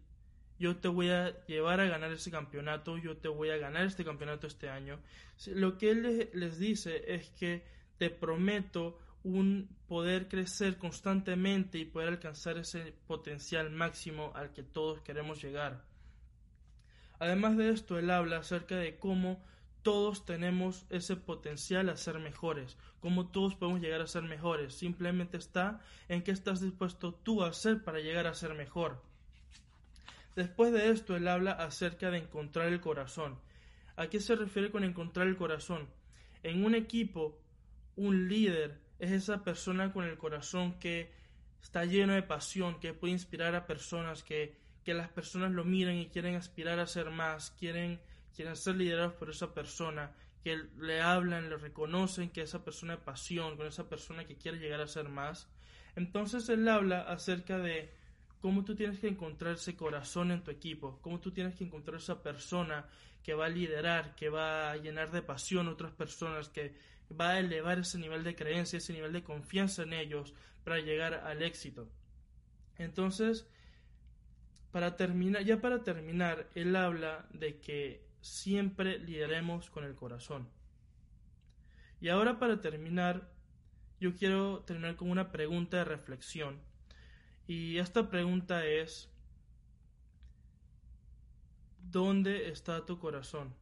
yo 0.60 0.78
te 0.78 0.88
voy 0.88 1.10
a 1.10 1.46
llevar 1.46 1.80
a 1.80 1.86
ganar 1.86 2.12
ese 2.12 2.32
campeonato, 2.32 2.98
yo 2.98 3.18
te 3.18 3.28
voy 3.28 3.50
a 3.50 3.58
ganar 3.58 3.86
este 3.86 4.06
campeonato 4.06 4.48
este 4.48 4.70
año. 4.70 5.00
Lo 5.48 5.78
que 5.78 5.91
él 5.91 6.30
les 6.34 6.60
dice 6.60 7.13
es 7.13 7.30
que 7.32 7.65
te 7.98 8.10
prometo 8.10 9.00
un 9.24 9.70
poder 9.88 10.28
crecer 10.28 10.78
constantemente 10.78 11.78
y 11.78 11.86
poder 11.86 12.10
alcanzar 12.10 12.58
ese 12.58 12.94
potencial 13.08 13.72
máximo 13.72 14.32
al 14.36 14.54
que 14.54 14.63
todos 14.63 15.02
queremos 15.02 15.41
llegar. 15.41 15.84
Además 17.20 17.58
de 17.58 17.70
esto, 17.70 17.98
él 17.98 18.10
habla 18.12 18.38
acerca 18.38 18.76
de 18.76 18.98
cómo 18.98 19.44
todos 19.82 20.26
tenemos 20.26 20.86
ese 20.89 21.15
potencial 21.15 21.89
a 21.89 21.98
ser 21.98 22.20
mejores, 22.20 22.78
cómo 23.00 23.28
todos 23.28 23.56
podemos 23.56 23.82
llegar 23.82 24.02
a 24.02 24.08
ser 24.08 24.24
mejores. 24.24 24.74
Simplemente 24.74 25.38
está 25.38 25.80
en 26.08 26.24
qué 26.24 26.32
estás 26.32 26.62
dispuesto 26.62 27.13
tú 27.13 27.44
a 27.44 27.50
hacer 27.50 27.84
para 27.84 28.00
llegar 28.00 28.28
a 28.28 28.34
ser 28.34 28.54
mejor. 28.54 29.02
Después 30.36 30.74
de 30.74 30.89
esto, 30.89 31.15
él 31.15 31.28
habla 31.28 31.52
acerca 31.52 32.12
de 32.12 32.17
encontrar 32.17 32.67
el 32.67 32.82
corazón. 32.82 33.39
¿A 33.95 34.08
qué 34.08 34.19
se 34.19 34.36
refiere 34.36 34.71
con 34.71 34.84
encontrar 34.84 35.28
el 35.28 35.38
corazón? 35.38 35.88
En 36.43 36.65
un 36.65 36.76
equipo, 36.76 37.39
un 37.95 38.28
líder 38.28 38.80
es 39.00 39.12
esa 39.12 39.43
persona 39.43 39.93
con 39.93 40.04
el 40.04 40.17
corazón 40.17 40.78
que 40.80 41.12
está 41.62 41.86
lleno 41.86 42.13
de 42.13 42.24
pasión, 42.24 42.80
que 42.80 42.93
puede 42.93 43.13
inspirar 43.13 43.56
a 43.56 43.65
personas, 43.65 44.24
que, 44.24 44.58
que 44.84 44.93
las 44.93 45.10
personas 45.10 45.52
lo 45.52 45.63
miren 45.63 45.98
y 45.98 46.08
quieren 46.08 46.36
aspirar 46.36 46.80
a 46.80 46.88
ser 46.88 47.10
más, 47.10 47.52
quieren, 47.52 48.00
quieren 48.36 48.56
ser 48.56 48.76
liderados 48.76 49.13
por 49.13 49.30
esa 49.30 49.54
persona, 49.54 50.12
que 50.43 50.58
le 50.78 51.02
hablan, 51.02 51.50
le 51.50 51.58
reconocen 51.58 52.30
que 52.30 52.41
esa 52.41 52.63
persona 52.63 52.98
de 52.98 53.02
pasión, 53.02 53.58
con 53.58 53.65
esa 53.65 53.89
persona 53.89 54.26
que 54.26 54.36
quiere 54.36 54.60
llegar 54.60 54.82
a 54.82 54.88
ser 54.88 55.10
más. 55.10 55.50
Entonces 55.95 56.48
él 56.50 56.67
habla 56.67 57.02
acerca 57.02 57.58
de 57.58 57.91
cómo 58.45 58.63
tú 58.63 58.75
tienes 58.75 58.99
que 58.99 59.08
encontrar 59.08 59.55
ese 59.55 59.75
corazón 59.75 60.29
en 60.29 60.43
tu 60.43 60.51
equipo, 60.51 60.99
cómo 61.01 61.19
tú 61.19 61.31
tienes 61.31 61.55
que 61.55 61.63
encontrar 61.63 61.97
esa 61.97 62.21
persona 62.21 62.86
que 63.23 63.34
va 63.34 63.47
a 63.47 63.49
liderar, 63.49 64.13
que 64.13 64.29
va 64.29 64.69
a 64.69 64.77
llenar 64.77 65.10
de 65.10 65.23
pasión 65.23 65.67
a 65.67 65.71
otras 65.71 65.91
personas, 65.93 66.49
que 66.49 66.75
va 67.19 67.31
a 67.31 67.39
elevar 67.39 67.79
ese 67.79 67.97
nivel 67.97 68.23
de 68.23 68.36
creencia, 68.36 68.77
ese 68.77 68.93
nivel 68.93 69.13
de 69.13 69.23
confianza 69.23 69.81
en 69.81 69.93
ellos 69.93 70.36
para 70.63 70.77
llegar 70.77 71.15
al 71.15 71.41
éxito. 71.41 71.89
Entonces, 72.77 73.47
para 74.71 74.95
terminar, 74.95 75.43
ya 75.43 75.60
para 75.60 75.81
terminar, 75.81 76.47
él 76.53 76.75
habla 76.75 77.27
de 77.34 77.60
que 77.60 78.05
siempre 78.21 78.99
lideremos 78.99 79.71
con 79.71 79.86
el 79.86 79.95
corazón. 79.95 80.47
Y 81.99 82.10
ahora 82.10 82.38
para 82.38 82.62
terminar, 82.62 83.27
yo 83.99 84.13
quiero 84.13 84.60
terminar 84.67 84.97
con 84.97 85.10
una 85.10 85.31
pregunta 85.31 85.77
de 85.77 85.86
reflexión. 85.86 86.75
Y 87.47 87.77
esta 87.77 88.10
pregunta 88.10 88.65
es, 88.65 89.12
¿dónde 91.77 92.49
está 92.49 92.86
tu 92.86 92.97
corazón? 92.97 93.53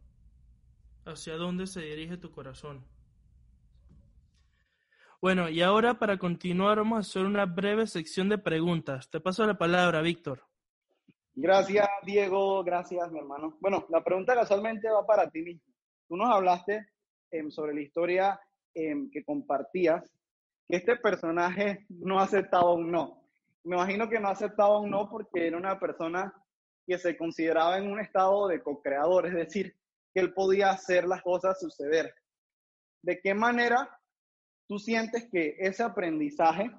¿Hacia 1.05 1.35
dónde 1.35 1.67
se 1.67 1.81
dirige 1.81 2.17
tu 2.17 2.31
corazón? 2.31 2.85
Bueno, 5.19 5.49
y 5.49 5.61
ahora 5.61 5.99
para 5.99 6.17
continuar 6.17 6.77
vamos 6.77 6.97
a 6.97 6.99
hacer 6.99 7.25
una 7.25 7.45
breve 7.45 7.87
sección 7.87 8.29
de 8.29 8.37
preguntas. 8.37 9.09
Te 9.09 9.19
paso 9.19 9.45
la 9.45 9.57
palabra, 9.57 10.01
Víctor. 10.01 10.43
Gracias, 11.35 11.87
Diego. 12.05 12.63
Gracias, 12.63 13.11
mi 13.11 13.19
hermano. 13.19 13.57
Bueno, 13.59 13.85
la 13.89 14.03
pregunta 14.03 14.35
casualmente 14.35 14.89
va 14.89 15.05
para 15.05 15.29
ti 15.29 15.41
mismo. 15.41 15.73
Tú 16.07 16.15
nos 16.15 16.29
hablaste 16.29 16.87
em, 17.31 17.49
sobre 17.49 17.73
la 17.73 17.81
historia 17.81 18.39
em, 18.73 19.09
que 19.09 19.23
compartías, 19.23 20.03
que 20.67 20.77
este 20.77 20.95
personaje 20.97 21.85
no 21.89 22.19
ha 22.19 22.23
aceptado 22.23 22.73
un 22.73 22.91
no. 22.91 23.22
Me 23.63 23.75
imagino 23.75 24.09
que 24.09 24.19
no 24.19 24.27
ha 24.27 24.31
aceptado 24.31 24.79
un 24.79 24.89
no 24.89 25.09
porque 25.09 25.47
era 25.47 25.57
una 25.57 25.79
persona 25.79 26.33
que 26.85 26.97
se 26.97 27.17
consideraba 27.17 27.77
en 27.77 27.89
un 27.91 27.99
estado 27.99 28.47
de 28.47 28.61
co-creador, 28.61 29.27
es 29.27 29.33
decir, 29.33 29.75
que 30.13 30.19
él 30.19 30.33
podía 30.33 30.71
hacer 30.71 31.05
las 31.05 31.21
cosas 31.21 31.59
suceder. 31.59 32.13
¿De 33.01 33.19
qué 33.21 33.33
manera 33.33 33.89
tú 34.67 34.77
sientes 34.79 35.29
que 35.31 35.55
ese 35.59 35.83
aprendizaje 35.83 36.71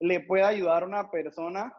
le 0.00 0.20
puede 0.20 0.44
ayudar 0.44 0.82
a 0.82 0.86
una 0.86 1.10
persona 1.10 1.74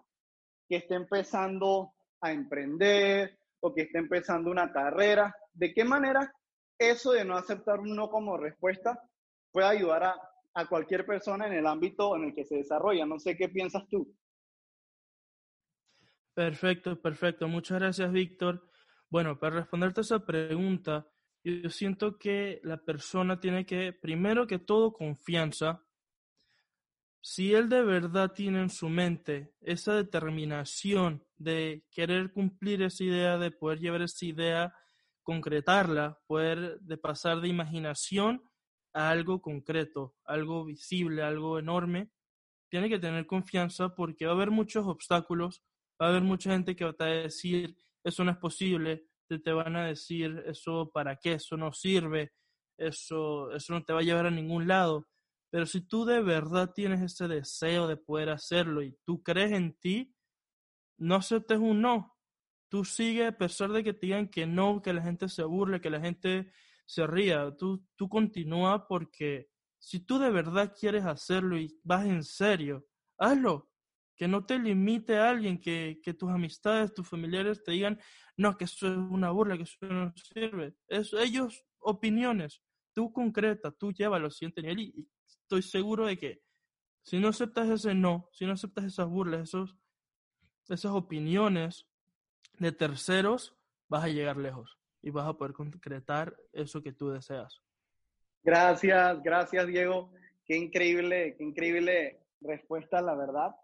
que 0.67 0.77
esté 0.77 0.95
empezando 0.95 1.93
a 2.21 2.31
emprender 2.31 3.39
o 3.61 3.73
que 3.73 3.83
esté 3.83 3.97
empezando 3.97 4.51
una 4.51 4.71
carrera? 4.71 5.35
¿De 5.53 5.73
qué 5.73 5.83
manera 5.83 6.31
eso 6.77 7.11
de 7.11 7.25
no 7.25 7.35
aceptar 7.35 7.79
un 7.79 7.95
no 7.95 8.09
como 8.09 8.37
respuesta 8.37 9.01
puede 9.51 9.67
ayudar 9.67 10.03
a, 10.03 10.28
a 10.59 10.67
cualquier 10.67 11.05
persona 11.05 11.47
en 11.47 11.53
el 11.53 11.67
ámbito 11.67 12.15
en 12.15 12.25
el 12.25 12.33
que 12.33 12.45
se 12.45 12.57
desarrolla? 12.57 13.05
No 13.05 13.19
sé 13.19 13.37
qué 13.37 13.49
piensas 13.49 13.87
tú. 13.87 14.15
Perfecto, 16.33 17.01
perfecto. 17.01 17.47
Muchas 17.47 17.79
gracias, 17.79 18.11
Víctor. 18.11 18.69
Bueno, 19.09 19.39
para 19.39 19.57
responderte 19.57 20.01
a 20.01 20.03
esa 20.03 20.25
pregunta, 20.25 21.07
yo 21.43 21.69
siento 21.69 22.17
que 22.17 22.59
la 22.63 22.77
persona 22.77 23.39
tiene 23.39 23.65
que, 23.65 23.93
primero 23.93 24.47
que 24.47 24.59
todo, 24.59 24.93
confianza. 24.93 25.83
Si 27.21 27.53
él 27.53 27.67
de 27.67 27.83
verdad 27.83 28.31
tiene 28.31 28.61
en 28.61 28.69
su 28.69 28.87
mente 28.87 29.53
esa 29.61 29.95
determinación 29.95 31.25
de 31.37 31.85
querer 31.91 32.31
cumplir 32.31 32.81
esa 32.83 33.03
idea, 33.03 33.37
de 33.37 33.51
poder 33.51 33.79
llevar 33.79 34.01
esa 34.01 34.25
idea, 34.25 34.73
concretarla, 35.23 36.19
poder 36.27 36.79
de 36.79 36.97
pasar 36.97 37.41
de 37.41 37.49
imaginación 37.49 38.48
a 38.93 39.09
algo 39.09 39.41
concreto, 39.41 40.15
algo 40.25 40.65
visible, 40.65 41.23
algo 41.23 41.59
enorme, 41.59 42.11
tiene 42.69 42.89
que 42.89 42.99
tener 42.99 43.25
confianza 43.25 43.95
porque 43.95 44.25
va 44.25 44.33
a 44.33 44.35
haber 44.35 44.51
muchos 44.51 44.85
obstáculos, 44.87 45.63
va 46.01 46.07
a 46.07 46.09
haber 46.09 46.21
mucha 46.21 46.51
gente 46.51 46.75
que 46.75 46.85
va 46.85 46.95
a 46.99 47.05
decir, 47.05 47.75
eso 48.03 48.23
no 48.23 48.31
es 48.31 48.37
posible, 48.37 49.05
te, 49.27 49.39
te 49.39 49.51
van 49.51 49.75
a 49.75 49.87
decir, 49.87 50.43
eso 50.45 50.91
para 50.93 51.17
qué, 51.17 51.33
eso 51.33 51.57
no 51.57 51.73
sirve, 51.73 52.33
eso, 52.77 53.51
eso 53.51 53.73
no 53.73 53.83
te 53.83 53.93
va 53.93 53.99
a 53.99 54.03
llevar 54.03 54.27
a 54.27 54.31
ningún 54.31 54.67
lado. 54.67 55.07
Pero 55.51 55.65
si 55.65 55.81
tú 55.81 56.05
de 56.05 56.21
verdad 56.21 56.71
tienes 56.73 57.01
ese 57.01 57.27
deseo 57.27 57.87
de 57.87 57.97
poder 57.97 58.29
hacerlo 58.29 58.83
y 58.83 58.95
tú 59.03 59.23
crees 59.23 59.51
en 59.51 59.73
ti, 59.79 60.13
no 60.97 61.15
aceptes 61.15 61.57
un 61.57 61.81
no. 61.81 62.15
Tú 62.69 62.85
sigue 62.85 63.25
a 63.25 63.37
pesar 63.37 63.71
de 63.71 63.83
que 63.83 63.93
te 63.93 64.07
digan 64.07 64.29
que 64.29 64.45
no, 64.45 64.81
que 64.81 64.93
la 64.93 65.01
gente 65.01 65.27
se 65.27 65.43
burle, 65.43 65.81
que 65.81 65.89
la 65.89 65.99
gente 65.99 66.51
se 66.89 67.05
ría. 67.05 67.55
Tú, 67.55 67.85
tú 67.95 68.09
continúa 68.09 68.87
porque 68.87 69.47
si 69.77 69.99
tú 69.99 70.17
de 70.17 70.31
verdad 70.31 70.73
quieres 70.77 71.05
hacerlo 71.05 71.55
y 71.59 71.79
vas 71.83 72.05
en 72.07 72.23
serio, 72.23 72.83
hazlo 73.19 73.69
que 74.15 74.27
no 74.27 74.43
te 74.43 74.57
limite 74.57 75.17
a 75.17 75.29
alguien, 75.29 75.61
que, 75.61 76.01
que, 76.03 76.13
tus 76.13 76.29
amistades, 76.29 76.93
tus 76.93 77.07
familiares 77.07 77.63
te 77.63 77.71
digan, 77.71 77.99
no, 78.35 78.57
que 78.57 78.65
eso 78.65 78.87
es 78.87 78.97
una 78.97 79.29
burla, 79.29 79.55
que 79.55 79.63
eso 79.63 79.77
no 79.81 80.11
sirve. 80.15 80.75
Es, 80.87 81.13
ellos, 81.13 81.63
opiniones, 81.77 82.61
tú 82.93 83.13
concreta, 83.13 83.71
tú 83.71 83.93
llévalo 83.93 84.25
al 84.25 84.31
siguiente 84.31 84.61
nivel 84.63 84.79
y, 84.79 84.93
y, 84.97 85.09
estoy 85.43 85.61
seguro 85.61 86.07
de 86.07 86.17
que 86.17 86.41
si 87.03 87.19
no 87.19 87.29
aceptas 87.29 87.69
ese 87.69 87.93
no, 87.93 88.27
si 88.33 88.45
no 88.45 88.53
aceptas 88.53 88.85
esas 88.85 89.07
burlas, 89.07 89.43
esos, 89.43 89.77
esas 90.67 90.91
opiniones 90.91 91.87
de 92.57 92.71
terceros, 92.71 93.55
vas 93.87 94.03
a 94.03 94.09
llegar 94.09 94.37
lejos 94.37 94.78
y 95.01 95.09
vas 95.11 95.27
a 95.27 95.33
poder 95.33 95.53
concretar 95.53 96.35
eso 96.53 96.81
que 96.81 96.93
tú 96.93 97.09
deseas. 97.09 97.61
Gracias, 98.43 99.21
gracias 99.23 99.67
Diego. 99.67 100.11
Qué 100.45 100.57
increíble, 100.57 101.35
qué 101.37 101.43
increíble 101.43 102.19
respuesta, 102.41 103.01
la 103.01 103.15
verdad. 103.15 103.55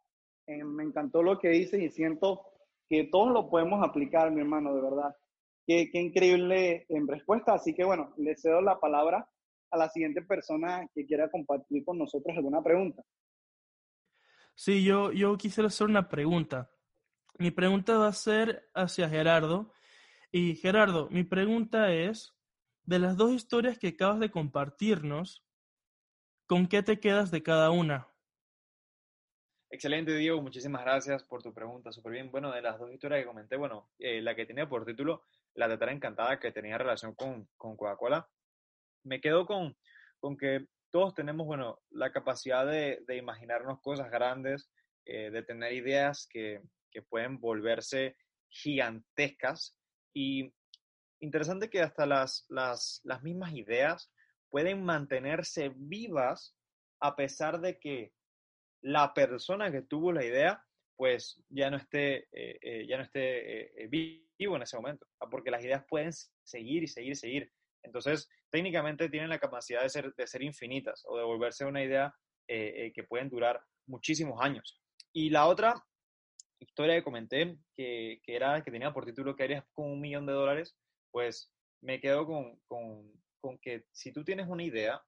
Eh, 0.47 0.63
me 0.63 0.83
encantó 0.83 1.23
lo 1.23 1.39
que 1.39 1.49
dices 1.49 1.81
y 1.81 1.89
siento 1.89 2.45
que 2.87 3.05
todos 3.05 3.31
lo 3.31 3.49
podemos 3.49 3.83
aplicar, 3.83 4.31
mi 4.31 4.41
hermano, 4.41 4.75
de 4.75 4.81
verdad. 4.81 5.15
Qué, 5.65 5.89
qué 5.91 5.99
increíble 5.99 6.85
en 6.89 7.07
respuesta. 7.07 7.53
Así 7.53 7.73
que 7.73 7.83
bueno, 7.83 8.13
le 8.17 8.35
cedo 8.35 8.61
la 8.61 8.79
palabra 8.79 9.27
a 9.71 9.77
la 9.77 9.89
siguiente 9.89 10.21
persona 10.21 10.87
que 10.93 11.05
quiera 11.05 11.29
compartir 11.29 11.83
con 11.83 11.97
nosotros 11.97 12.35
alguna 12.37 12.61
pregunta. 12.61 13.03
Sí, 14.53 14.83
yo, 14.83 15.11
yo 15.11 15.35
quisiera 15.37 15.67
hacer 15.67 15.87
una 15.87 16.07
pregunta. 16.07 16.71
Mi 17.37 17.51
pregunta 17.51 17.97
va 17.97 18.07
a 18.07 18.13
ser 18.13 18.69
hacia 18.73 19.09
Gerardo. 19.09 19.73
Y 20.37 20.57
Gerardo, 20.57 21.07
mi 21.11 21.23
pregunta 21.23 21.93
es, 21.93 22.35
de 22.83 22.99
las 22.99 23.15
dos 23.15 23.31
historias 23.31 23.79
que 23.79 23.87
acabas 23.87 24.19
de 24.19 24.31
compartirnos, 24.31 25.45
¿con 26.45 26.67
qué 26.67 26.83
te 26.83 26.99
quedas 26.99 27.31
de 27.31 27.41
cada 27.41 27.71
una? 27.71 28.09
Excelente, 29.69 30.13
Diego. 30.13 30.41
Muchísimas 30.41 30.81
gracias 30.81 31.23
por 31.23 31.41
tu 31.41 31.53
pregunta. 31.53 31.93
Súper 31.93 32.11
bien. 32.11 32.31
Bueno, 32.31 32.51
de 32.51 32.61
las 32.61 32.77
dos 32.77 32.91
historias 32.91 33.21
que 33.21 33.27
comenté, 33.27 33.55
bueno, 33.55 33.89
eh, 33.97 34.21
la 34.21 34.35
que 34.35 34.45
tenía 34.45 34.67
por 34.67 34.83
título 34.83 35.23
La 35.53 35.69
tetera 35.69 35.93
encantada, 35.93 36.37
que 36.37 36.51
tenía 36.51 36.77
relación 36.77 37.15
con, 37.15 37.47
con 37.55 37.77
Coca-Cola, 37.77 38.27
me 39.05 39.21
quedo 39.21 39.45
con, 39.45 39.77
con 40.19 40.35
que 40.35 40.67
todos 40.91 41.13
tenemos, 41.13 41.47
bueno, 41.47 41.79
la 41.91 42.11
capacidad 42.11 42.65
de, 42.65 43.05
de 43.07 43.15
imaginarnos 43.15 43.79
cosas 43.79 44.11
grandes, 44.11 44.69
eh, 45.05 45.31
de 45.31 45.43
tener 45.43 45.71
ideas 45.71 46.27
que, 46.29 46.61
que 46.91 47.01
pueden 47.03 47.39
volverse 47.39 48.17
gigantescas. 48.49 49.77
Y 50.15 50.53
interesante 51.19 51.69
que 51.69 51.81
hasta 51.81 52.05
las, 52.05 52.45
las, 52.49 53.01
las 53.03 53.21
mismas 53.21 53.53
ideas 53.53 54.11
pueden 54.49 54.83
mantenerse 54.83 55.73
vivas 55.75 56.55
a 57.01 57.15
pesar 57.15 57.59
de 57.59 57.77
que 57.77 58.13
la 58.81 59.13
persona 59.13 59.71
que 59.71 59.81
tuvo 59.81 60.11
la 60.11 60.23
idea, 60.23 60.63
pues 60.95 61.43
ya 61.49 61.69
no 61.69 61.77
esté, 61.77 62.27
eh, 62.31 62.57
eh, 62.61 62.85
ya 62.87 62.97
no 62.97 63.03
esté 63.03 63.83
eh, 63.83 63.87
vivo 63.87 64.55
en 64.55 64.61
ese 64.61 64.77
momento, 64.77 65.05
porque 65.29 65.51
las 65.51 65.63
ideas 65.63 65.83
pueden 65.89 66.11
seguir 66.43 66.83
y 66.83 66.87
seguir 66.87 67.11
y 67.11 67.15
seguir. 67.15 67.51
Entonces, 67.83 68.29
técnicamente 68.49 69.09
tienen 69.09 69.29
la 69.29 69.39
capacidad 69.39 69.81
de 69.81 69.89
ser, 69.89 70.13
de 70.13 70.27
ser 70.27 70.41
infinitas 70.41 71.03
o 71.05 71.17
de 71.17 71.23
volverse 71.23 71.65
una 71.65 71.83
idea 71.83 72.15
que 72.47 73.05
pueden 73.09 73.27
durar 73.27 73.59
muchísimos 73.87 74.39
años. 74.39 74.79
Y 75.11 75.31
la 75.31 75.47
otra 75.47 75.83
historia 76.59 76.95
que 76.95 77.03
comenté, 77.03 77.57
que, 77.75 78.21
que, 78.23 78.35
era, 78.35 78.63
que 78.63 78.71
tenía 78.71 78.93
por 78.93 79.05
título 79.05 79.35
que 79.35 79.43
harías 79.43 79.65
con 79.73 79.91
un 79.91 80.01
millón 80.01 80.25
de 80.25 80.33
dólares, 80.33 80.77
pues 81.11 81.51
me 81.81 81.99
quedo 81.99 82.25
con, 82.25 82.59
con, 82.67 83.11
con 83.39 83.57
que 83.59 83.85
si 83.91 84.11
tú 84.11 84.23
tienes 84.23 84.47
una 84.47 84.63
idea, 84.63 85.03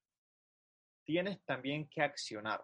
tienes 1.05 1.43
también 1.45 1.87
que 1.89 2.01
accionar 2.01 2.63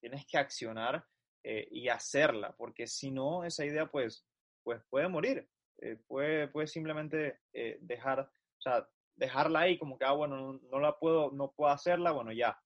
tienes 0.00 0.26
que 0.26 0.38
accionar 0.38 1.04
eh, 1.44 1.68
y 1.70 1.88
hacerla, 1.88 2.54
porque 2.56 2.86
si 2.86 3.10
no, 3.10 3.44
esa 3.44 3.64
idea 3.64 3.86
pues, 3.86 4.26
pues 4.62 4.82
puede 4.90 5.08
morir, 5.08 5.48
eh, 5.78 5.96
puede, 6.06 6.48
puede 6.48 6.66
simplemente 6.66 7.40
eh, 7.52 7.78
dejar, 7.80 8.20
o 8.20 8.60
sea, 8.60 8.88
dejarla 9.16 9.60
ahí 9.60 9.78
como 9.78 9.98
que, 9.98 10.04
ah, 10.04 10.12
bueno, 10.12 10.36
no, 10.36 10.60
no, 10.70 10.80
la 10.80 10.98
puedo, 10.98 11.30
no 11.32 11.52
puedo 11.52 11.70
hacerla, 11.70 12.12
bueno, 12.12 12.32
ya, 12.32 12.58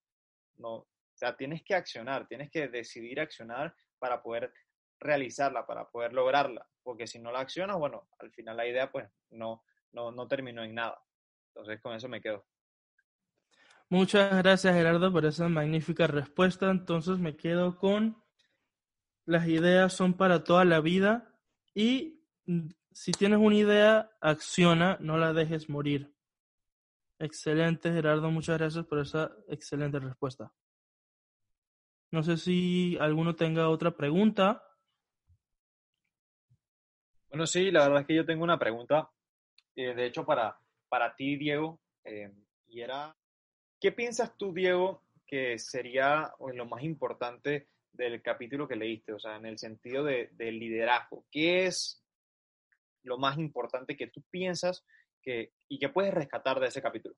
no, 0.56 0.74
o 0.74 0.88
sea, 1.14 1.36
tienes 1.36 1.62
que 1.62 1.74
accionar, 1.74 2.26
tienes 2.26 2.50
que 2.50 2.68
decidir 2.68 3.20
accionar 3.20 3.74
para 3.98 4.22
poder 4.22 4.52
realizarla, 5.02 5.66
para 5.66 5.88
poder 5.90 6.12
lograrla, 6.12 6.66
porque 6.82 7.06
si 7.06 7.18
no 7.18 7.32
la 7.32 7.40
accionas, 7.40 7.76
bueno, 7.78 8.08
al 8.18 8.30
final 8.30 8.56
la 8.56 8.66
idea 8.66 8.90
pues 8.90 9.08
no, 9.30 9.64
no, 9.92 10.10
no 10.12 10.28
terminó 10.28 10.62
en 10.62 10.74
nada. 10.74 11.02
Entonces 11.48 11.80
con 11.80 11.94
eso 11.94 12.08
me 12.08 12.20
quedo. 12.20 12.46
Muchas 13.88 14.34
gracias 14.38 14.74
Gerardo 14.74 15.12
por 15.12 15.26
esa 15.26 15.48
magnífica 15.48 16.06
respuesta. 16.06 16.70
Entonces 16.70 17.18
me 17.18 17.36
quedo 17.36 17.76
con 17.76 18.22
las 19.26 19.46
ideas 19.46 19.92
son 19.92 20.14
para 20.14 20.44
toda 20.44 20.64
la 20.64 20.80
vida 20.80 21.38
y 21.74 22.22
si 22.92 23.12
tienes 23.12 23.38
una 23.38 23.56
idea, 23.56 24.10
acciona, 24.20 24.98
no 25.00 25.16
la 25.16 25.32
dejes 25.32 25.68
morir. 25.68 26.14
Excelente 27.18 27.92
Gerardo, 27.92 28.30
muchas 28.30 28.58
gracias 28.58 28.84
por 28.86 28.98
esa 28.98 29.32
excelente 29.48 29.98
respuesta. 30.00 30.52
No 32.10 32.22
sé 32.22 32.36
si 32.36 32.98
alguno 33.00 33.36
tenga 33.36 33.68
otra 33.68 33.96
pregunta. 33.96 34.62
Bueno, 37.32 37.46
sí, 37.46 37.72
la 37.72 37.88
verdad 37.88 38.02
es 38.02 38.06
que 38.06 38.14
yo 38.14 38.24
tengo 38.24 38.44
una 38.44 38.58
pregunta, 38.58 39.10
eh, 39.74 39.94
de 39.94 40.06
hecho, 40.06 40.24
para, 40.24 40.56
para 40.88 41.16
ti, 41.16 41.36
Diego, 41.36 41.80
eh, 42.04 42.30
y 42.68 42.80
era 42.80 43.16
¿Qué 43.80 43.90
piensas 43.90 44.36
tú, 44.38 44.54
Diego, 44.54 45.02
que 45.26 45.58
sería 45.58 46.32
lo 46.54 46.66
más 46.66 46.84
importante 46.84 47.66
del 47.92 48.22
capítulo 48.22 48.68
que 48.68 48.76
leíste? 48.76 49.12
O 49.12 49.18
sea, 49.18 49.34
en 49.34 49.46
el 49.46 49.58
sentido 49.58 50.04
de, 50.04 50.30
de 50.34 50.52
liderazgo. 50.52 51.24
¿Qué 51.32 51.66
es 51.66 52.00
lo 53.02 53.18
más 53.18 53.38
importante 53.38 53.96
que 53.96 54.06
tú 54.06 54.22
piensas 54.30 54.84
que, 55.22 55.52
y 55.68 55.78
que 55.78 55.88
puedes 55.88 56.14
rescatar 56.14 56.60
de 56.60 56.68
ese 56.68 56.82
capítulo. 56.82 57.14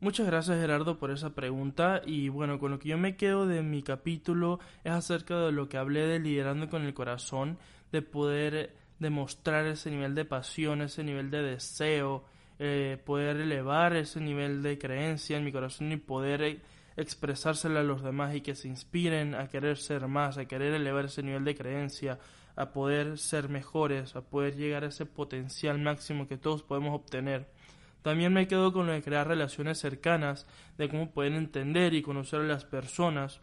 Muchas 0.00 0.26
gracias 0.26 0.60
Gerardo 0.60 0.98
por 0.98 1.10
esa 1.10 1.34
pregunta 1.34 2.02
y 2.04 2.28
bueno, 2.28 2.58
con 2.58 2.72
lo 2.72 2.78
que 2.78 2.90
yo 2.90 2.98
me 2.98 3.16
quedo 3.16 3.46
de 3.46 3.62
mi 3.62 3.82
capítulo 3.82 4.58
es 4.82 4.92
acerca 4.92 5.40
de 5.40 5.52
lo 5.52 5.68
que 5.68 5.78
hablé 5.78 6.06
de 6.06 6.18
liderando 6.18 6.68
con 6.68 6.84
el 6.84 6.92
corazón, 6.92 7.58
de 7.94 8.02
poder 8.02 8.74
demostrar 8.98 9.66
ese 9.66 9.88
nivel 9.88 10.16
de 10.16 10.24
pasión, 10.24 10.82
ese 10.82 11.04
nivel 11.04 11.30
de 11.30 11.42
deseo, 11.42 12.24
eh, 12.58 12.98
poder 13.04 13.36
elevar 13.36 13.94
ese 13.94 14.20
nivel 14.20 14.64
de 14.64 14.78
creencia 14.78 15.36
en 15.36 15.44
mi 15.44 15.52
corazón 15.52 15.92
y 15.92 15.96
poder 15.96 16.42
eh, 16.42 16.60
expresárselo 16.96 17.78
a 17.78 17.84
los 17.84 18.02
demás 18.02 18.34
y 18.34 18.40
que 18.40 18.56
se 18.56 18.66
inspiren 18.66 19.36
a 19.36 19.46
querer 19.46 19.76
ser 19.76 20.08
más, 20.08 20.38
a 20.38 20.46
querer 20.46 20.74
elevar 20.74 21.04
ese 21.04 21.22
nivel 21.22 21.44
de 21.44 21.54
creencia, 21.54 22.18
a 22.56 22.72
poder 22.72 23.16
ser 23.16 23.48
mejores, 23.48 24.16
a 24.16 24.22
poder 24.22 24.56
llegar 24.56 24.82
a 24.82 24.88
ese 24.88 25.06
potencial 25.06 25.78
máximo 25.78 26.26
que 26.26 26.36
todos 26.36 26.64
podemos 26.64 26.96
obtener. 26.96 27.46
También 28.02 28.32
me 28.32 28.48
quedo 28.48 28.72
con 28.72 28.88
lo 28.88 28.92
de 28.92 29.02
crear 29.02 29.28
relaciones 29.28 29.78
cercanas, 29.78 30.48
de 30.78 30.88
cómo 30.88 31.12
pueden 31.12 31.34
entender 31.34 31.94
y 31.94 32.02
conocer 32.02 32.40
a 32.40 32.44
las 32.44 32.64
personas 32.64 33.40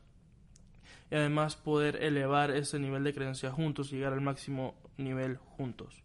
y 1.12 1.16
además 1.16 1.58
poder 1.58 2.02
elevar 2.02 2.52
ese 2.52 2.80
nivel 2.80 3.04
de 3.04 3.14
creencia 3.14 3.52
juntos 3.52 3.92
llegar 3.92 4.14
al 4.14 4.22
máximo 4.22 4.76
nivel 4.98 5.38
juntos. 5.38 6.04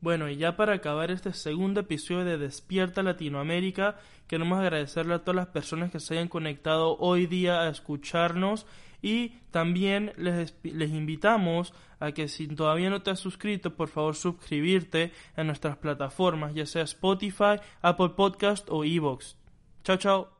Bueno, 0.00 0.28
y 0.28 0.36
ya 0.36 0.56
para 0.56 0.74
acabar 0.74 1.10
este 1.10 1.32
segundo 1.32 1.80
episodio 1.80 2.24
de 2.24 2.38
Despierta 2.38 3.02
Latinoamérica, 3.02 3.96
queremos 4.28 4.60
agradecerle 4.60 5.14
a 5.14 5.18
todas 5.20 5.34
las 5.34 5.46
personas 5.48 5.90
que 5.90 5.98
se 5.98 6.14
hayan 6.14 6.28
conectado 6.28 6.96
hoy 6.98 7.26
día 7.26 7.62
a 7.62 7.68
escucharnos 7.68 8.64
y 9.02 9.30
también 9.50 10.12
les, 10.16 10.54
les 10.62 10.90
invitamos 10.90 11.72
a 11.98 12.12
que 12.12 12.28
si 12.28 12.46
todavía 12.46 12.90
no 12.90 13.02
te 13.02 13.10
has 13.10 13.18
suscrito, 13.18 13.74
por 13.74 13.88
favor 13.88 14.14
suscribirte 14.14 15.12
en 15.36 15.48
nuestras 15.48 15.76
plataformas, 15.78 16.54
ya 16.54 16.66
sea 16.66 16.82
Spotify, 16.82 17.56
Apple 17.82 18.10
Podcast 18.10 18.68
o 18.70 18.84
Evox. 18.84 19.36
Chao, 19.82 19.96
chao. 19.96 20.37